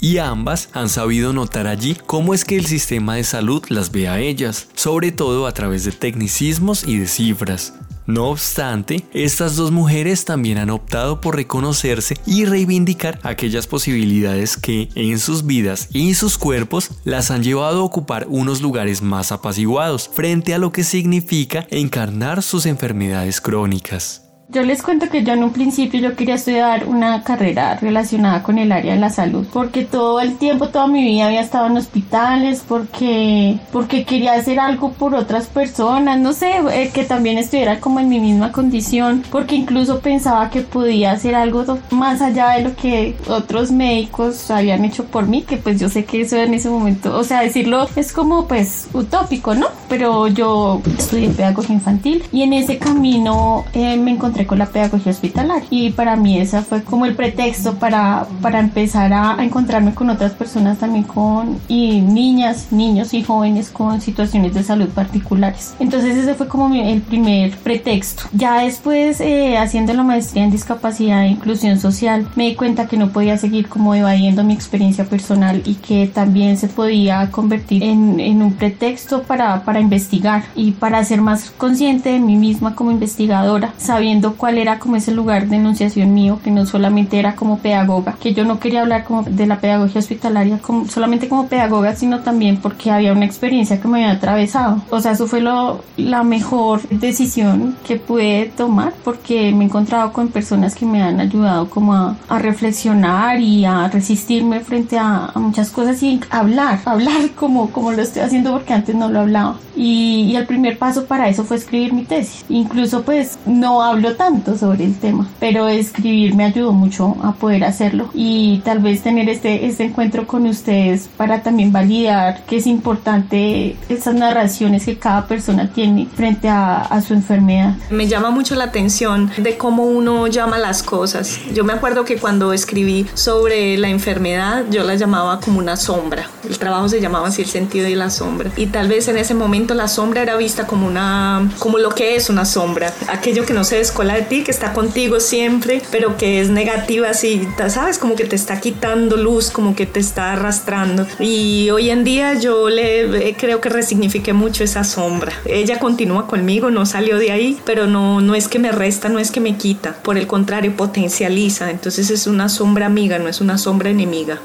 Y 0.00 0.18
ambas 0.18 0.70
han 0.72 0.88
sabido 0.88 1.32
notar 1.32 1.66
allí 1.66 1.96
cómo 2.06 2.34
es 2.34 2.44
que 2.44 2.56
el 2.56 2.66
sistema 2.66 3.16
de 3.16 3.24
salud 3.24 3.62
las 3.68 3.92
ve 3.92 4.08
a 4.08 4.18
ellas, 4.18 4.68
sobre 4.74 5.12
todo 5.12 5.46
a 5.46 5.52
través 5.52 5.84
de 5.84 5.92
tecnicismos 5.92 6.84
y 6.84 6.98
de 6.98 7.06
cifras, 7.06 7.74
no 8.06 8.28
obstante, 8.30 9.04
estas 9.12 9.56
dos 9.56 9.70
mujeres 9.70 10.24
también 10.24 10.58
han 10.58 10.70
optado 10.70 11.20
por 11.20 11.36
reconocerse 11.36 12.16
y 12.26 12.44
reivindicar 12.44 13.18
aquellas 13.22 13.66
posibilidades 13.66 14.56
que 14.56 14.88
en 14.94 15.18
sus 15.18 15.46
vidas 15.46 15.88
y 15.92 16.14
sus 16.14 16.38
cuerpos 16.38 16.90
las 17.04 17.30
han 17.30 17.42
llevado 17.42 17.80
a 17.80 17.84
ocupar 17.84 18.26
unos 18.28 18.60
lugares 18.60 19.02
más 19.02 19.32
apaciguados 19.32 20.08
frente 20.12 20.54
a 20.54 20.58
lo 20.58 20.72
que 20.72 20.84
significa 20.84 21.66
encarnar 21.70 22.42
sus 22.42 22.66
enfermedades 22.66 23.40
crónicas. 23.40 24.21
Yo 24.52 24.62
les 24.62 24.82
cuento 24.82 25.08
que 25.08 25.24
yo 25.24 25.32
en 25.32 25.44
un 25.44 25.50
principio 25.50 25.98
yo 25.98 26.14
quería 26.14 26.34
estudiar 26.34 26.86
una 26.86 27.22
carrera 27.22 27.78
relacionada 27.80 28.42
con 28.42 28.58
el 28.58 28.70
área 28.70 28.92
de 28.92 29.00
la 29.00 29.08
salud, 29.08 29.46
porque 29.50 29.82
todo 29.82 30.20
el 30.20 30.36
tiempo, 30.36 30.68
toda 30.68 30.86
mi 30.88 31.02
vida 31.02 31.28
había 31.28 31.40
estado 31.40 31.68
en 31.68 31.78
hospitales, 31.78 32.62
porque, 32.68 33.58
porque 33.72 34.04
quería 34.04 34.34
hacer 34.34 34.60
algo 34.60 34.92
por 34.92 35.14
otras 35.14 35.46
personas, 35.46 36.20
no 36.20 36.34
sé, 36.34 36.52
eh, 36.70 36.90
que 36.92 37.04
también 37.04 37.38
estuviera 37.38 37.80
como 37.80 37.98
en 37.98 38.10
mi 38.10 38.20
misma 38.20 38.52
condición, 38.52 39.22
porque 39.30 39.54
incluso 39.54 40.00
pensaba 40.00 40.50
que 40.50 40.60
podía 40.60 41.12
hacer 41.12 41.34
algo 41.34 41.78
más 41.90 42.20
allá 42.20 42.50
de 42.50 42.64
lo 42.64 42.76
que 42.76 43.16
otros 43.28 43.70
médicos 43.70 44.50
habían 44.50 44.84
hecho 44.84 45.06
por 45.06 45.26
mí, 45.28 45.40
que 45.40 45.56
pues 45.56 45.80
yo 45.80 45.88
sé 45.88 46.04
que 46.04 46.20
eso 46.20 46.36
en 46.36 46.52
ese 46.52 46.68
momento, 46.68 47.16
o 47.16 47.24
sea, 47.24 47.40
decirlo 47.40 47.88
es 47.96 48.12
como 48.12 48.46
pues 48.46 48.88
utópico, 48.92 49.54
¿no? 49.54 49.68
Pero 49.88 50.28
yo 50.28 50.82
estudié 50.98 51.30
pedagogía 51.30 51.74
infantil 51.74 52.22
y 52.30 52.42
en 52.42 52.52
ese 52.52 52.76
camino 52.76 53.64
eh, 53.72 53.96
me 53.96 54.10
encontré 54.10 54.41
con 54.46 54.58
la 54.58 54.66
pedagogía 54.66 55.12
hospitalaria 55.12 55.66
y 55.70 55.90
para 55.90 56.16
mí 56.16 56.38
esa 56.38 56.62
fue 56.62 56.82
como 56.82 57.06
el 57.06 57.14
pretexto 57.14 57.74
para, 57.74 58.26
para 58.40 58.60
empezar 58.60 59.12
a, 59.12 59.36
encontrarme 59.42 59.94
con 59.94 60.10
otras 60.10 60.32
personas 60.32 60.78
también 60.78 61.04
con 61.04 61.58
y 61.68 62.00
niñas, 62.00 62.68
niños 62.70 63.14
y 63.14 63.22
jóvenes 63.22 63.70
con 63.70 64.00
situaciones 64.00 64.54
de 64.54 64.62
salud 64.62 64.88
particulares. 64.88 65.74
Entonces 65.78 66.16
ese 66.16 66.34
fue 66.34 66.48
como 66.48 66.72
el 66.74 67.00
primer 67.02 67.56
pretexto. 67.58 68.24
Ya 68.32 68.62
después 68.62 69.20
eh, 69.20 69.56
haciendo 69.58 69.92
la 69.94 70.02
maestría 70.02 70.44
en 70.44 70.50
discapacidad 70.50 71.24
e 71.24 71.28
inclusión 71.28 71.78
social 71.80 72.26
me 72.36 72.44
di 72.44 72.54
cuenta 72.54 72.86
que 72.86 72.96
no 72.96 73.10
podía 73.10 73.38
seguir 73.38 73.68
como 73.68 73.94
evadiendo 73.94 74.44
mi 74.44 74.54
experiencia 74.54 75.04
personal 75.04 75.62
y 75.64 75.74
que 75.74 76.06
también 76.06 76.56
se 76.56 76.68
podía 76.68 77.30
convertir 77.30 77.82
en, 77.82 78.20
en 78.20 78.42
un 78.42 78.54
pretexto 78.54 79.22
para, 79.22 79.64
para 79.64 79.80
investigar 79.80 80.44
y 80.54 80.72
para 80.72 81.04
ser 81.04 81.20
más 81.20 81.50
consciente 81.50 82.10
de 82.10 82.20
mí 82.20 82.36
misma 82.36 82.74
como 82.74 82.90
investigadora, 82.90 83.72
sabiendo 83.76 84.31
cuál 84.36 84.58
era 84.58 84.78
como 84.78 84.96
ese 84.96 85.12
lugar 85.12 85.48
de 85.48 85.56
enunciación 85.56 86.14
mío, 86.14 86.40
que 86.42 86.50
no 86.50 86.66
solamente 86.66 87.18
era 87.18 87.34
como 87.34 87.58
pedagoga, 87.58 88.16
que 88.20 88.34
yo 88.34 88.44
no 88.44 88.58
quería 88.58 88.82
hablar 88.82 89.04
como 89.04 89.22
de 89.22 89.46
la 89.46 89.60
pedagogía 89.60 90.00
hospitalaria 90.00 90.58
como, 90.58 90.88
solamente 90.88 91.28
como 91.28 91.48
pedagoga, 91.48 91.94
sino 91.94 92.20
también 92.20 92.58
porque 92.58 92.90
había 92.90 93.12
una 93.12 93.24
experiencia 93.24 93.80
que 93.80 93.88
me 93.88 94.04
había 94.04 94.16
atravesado. 94.16 94.82
O 94.90 95.00
sea, 95.00 95.12
eso 95.12 95.26
fue 95.26 95.40
lo, 95.40 95.82
la 95.96 96.22
mejor 96.22 96.82
decisión 96.88 97.76
que 97.86 97.96
pude 97.96 98.52
tomar 98.56 98.92
porque 99.04 99.52
me 99.52 99.64
he 99.64 99.66
encontrado 99.66 100.12
con 100.12 100.28
personas 100.28 100.74
que 100.74 100.86
me 100.86 101.02
han 101.02 101.20
ayudado 101.20 101.68
como 101.68 101.94
a, 101.94 102.16
a 102.28 102.38
reflexionar 102.38 103.40
y 103.40 103.64
a 103.64 103.88
resistirme 103.88 104.60
frente 104.60 104.98
a, 104.98 105.26
a, 105.26 105.38
muchas 105.38 105.70
cosas 105.70 106.02
y 106.02 106.20
hablar, 106.30 106.80
hablar 106.84 107.30
como, 107.34 107.70
como 107.70 107.92
lo 107.92 108.02
estoy 108.02 108.22
haciendo 108.22 108.52
porque 108.52 108.72
antes 108.72 108.94
no 108.94 109.08
lo 109.08 109.20
hablaba. 109.20 109.56
Y, 109.76 110.24
y 110.30 110.36
el 110.36 110.46
primer 110.46 110.78
paso 110.78 111.06
para 111.06 111.28
eso 111.28 111.44
fue 111.44 111.56
escribir 111.56 111.92
mi 111.92 112.04
tesis. 112.04 112.44
Incluso 112.48 113.02
pues 113.02 113.38
no 113.46 113.82
hablo 113.82 114.16
tanto 114.22 114.56
sobre 114.56 114.84
el 114.84 114.94
tema, 114.94 115.28
pero 115.40 115.66
escribir 115.66 116.36
me 116.36 116.44
ayudó 116.44 116.72
mucho 116.72 117.16
a 117.24 117.32
poder 117.32 117.64
hacerlo 117.64 118.08
y 118.14 118.62
tal 118.64 118.78
vez 118.78 119.02
tener 119.02 119.28
este, 119.28 119.66
este 119.66 119.82
encuentro 119.82 120.28
con 120.28 120.46
ustedes 120.46 121.08
para 121.16 121.42
también 121.42 121.72
validar 121.72 122.44
que 122.46 122.58
es 122.58 122.68
importante 122.68 123.76
esas 123.88 124.14
narraciones 124.14 124.84
que 124.84 124.96
cada 124.96 125.26
persona 125.26 125.72
tiene 125.72 126.06
frente 126.14 126.48
a, 126.48 126.82
a 126.82 127.00
su 127.00 127.14
enfermedad. 127.14 127.74
Me 127.90 128.06
llama 128.06 128.30
mucho 128.30 128.54
la 128.54 128.62
atención 128.62 129.28
de 129.38 129.56
cómo 129.56 129.86
uno 129.86 130.28
llama 130.28 130.56
las 130.56 130.84
cosas. 130.84 131.40
Yo 131.52 131.64
me 131.64 131.72
acuerdo 131.72 132.04
que 132.04 132.16
cuando 132.16 132.52
escribí 132.52 133.08
sobre 133.14 133.76
la 133.76 133.88
enfermedad, 133.88 134.66
yo 134.70 134.84
la 134.84 134.94
llamaba 134.94 135.40
como 135.40 135.58
una 135.58 135.74
sombra. 135.74 136.28
El 136.48 136.58
trabajo 136.58 136.88
se 136.88 137.00
llamaba 137.00 137.26
así 137.26 137.42
el 137.42 137.48
sentido 137.48 137.86
de 137.86 137.96
la 137.96 138.08
sombra. 138.08 138.52
Y 138.56 138.66
tal 138.66 138.86
vez 138.86 139.08
en 139.08 139.18
ese 139.18 139.34
momento 139.34 139.74
la 139.74 139.88
sombra 139.88 140.22
era 140.22 140.36
vista 140.36 140.64
como 140.64 140.86
una, 140.86 141.50
como 141.58 141.78
lo 141.78 141.90
que 141.90 142.14
es 142.14 142.30
una 142.30 142.44
sombra, 142.44 142.92
aquello 143.08 143.44
que 143.44 143.52
no 143.52 143.64
se 143.64 143.80
descola 144.02 144.14
de 144.14 144.22
ti, 144.22 144.42
que 144.42 144.50
está 144.50 144.72
contigo 144.72 145.20
siempre, 145.20 145.80
pero 145.90 146.16
que 146.16 146.40
es 146.40 146.50
negativa, 146.50 147.10
así, 147.10 147.46
¿sabes? 147.68 147.98
Como 147.98 148.16
que 148.16 148.24
te 148.24 148.34
está 148.34 148.60
quitando 148.60 149.16
luz, 149.16 149.50
como 149.50 149.76
que 149.76 149.86
te 149.86 150.00
está 150.00 150.32
arrastrando. 150.32 151.06
Y 151.20 151.70
hoy 151.70 151.90
en 151.90 152.02
día 152.02 152.34
yo 152.34 152.68
le 152.68 153.28
eh, 153.28 153.36
creo 153.38 153.60
que 153.60 153.68
resignifique 153.68 154.32
mucho 154.32 154.64
esa 154.64 154.82
sombra. 154.82 155.32
Ella 155.44 155.78
continúa 155.78 156.26
conmigo, 156.26 156.70
no 156.70 156.84
salió 156.84 157.18
de 157.18 157.30
ahí, 157.30 157.60
pero 157.64 157.86
no, 157.86 158.20
no 158.20 158.34
es 158.34 158.48
que 158.48 158.58
me 158.58 158.72
resta, 158.72 159.08
no 159.08 159.18
es 159.18 159.30
que 159.30 159.40
me 159.40 159.56
quita, 159.56 159.94
por 160.02 160.18
el 160.18 160.26
contrario, 160.26 160.76
potencializa. 160.76 161.70
Entonces 161.70 162.10
es 162.10 162.26
una 162.26 162.48
sombra 162.48 162.86
amiga, 162.86 163.18
no 163.18 163.28
es 163.28 163.40
una 163.40 163.56
sombra 163.56 163.90
enemiga. 163.90 164.40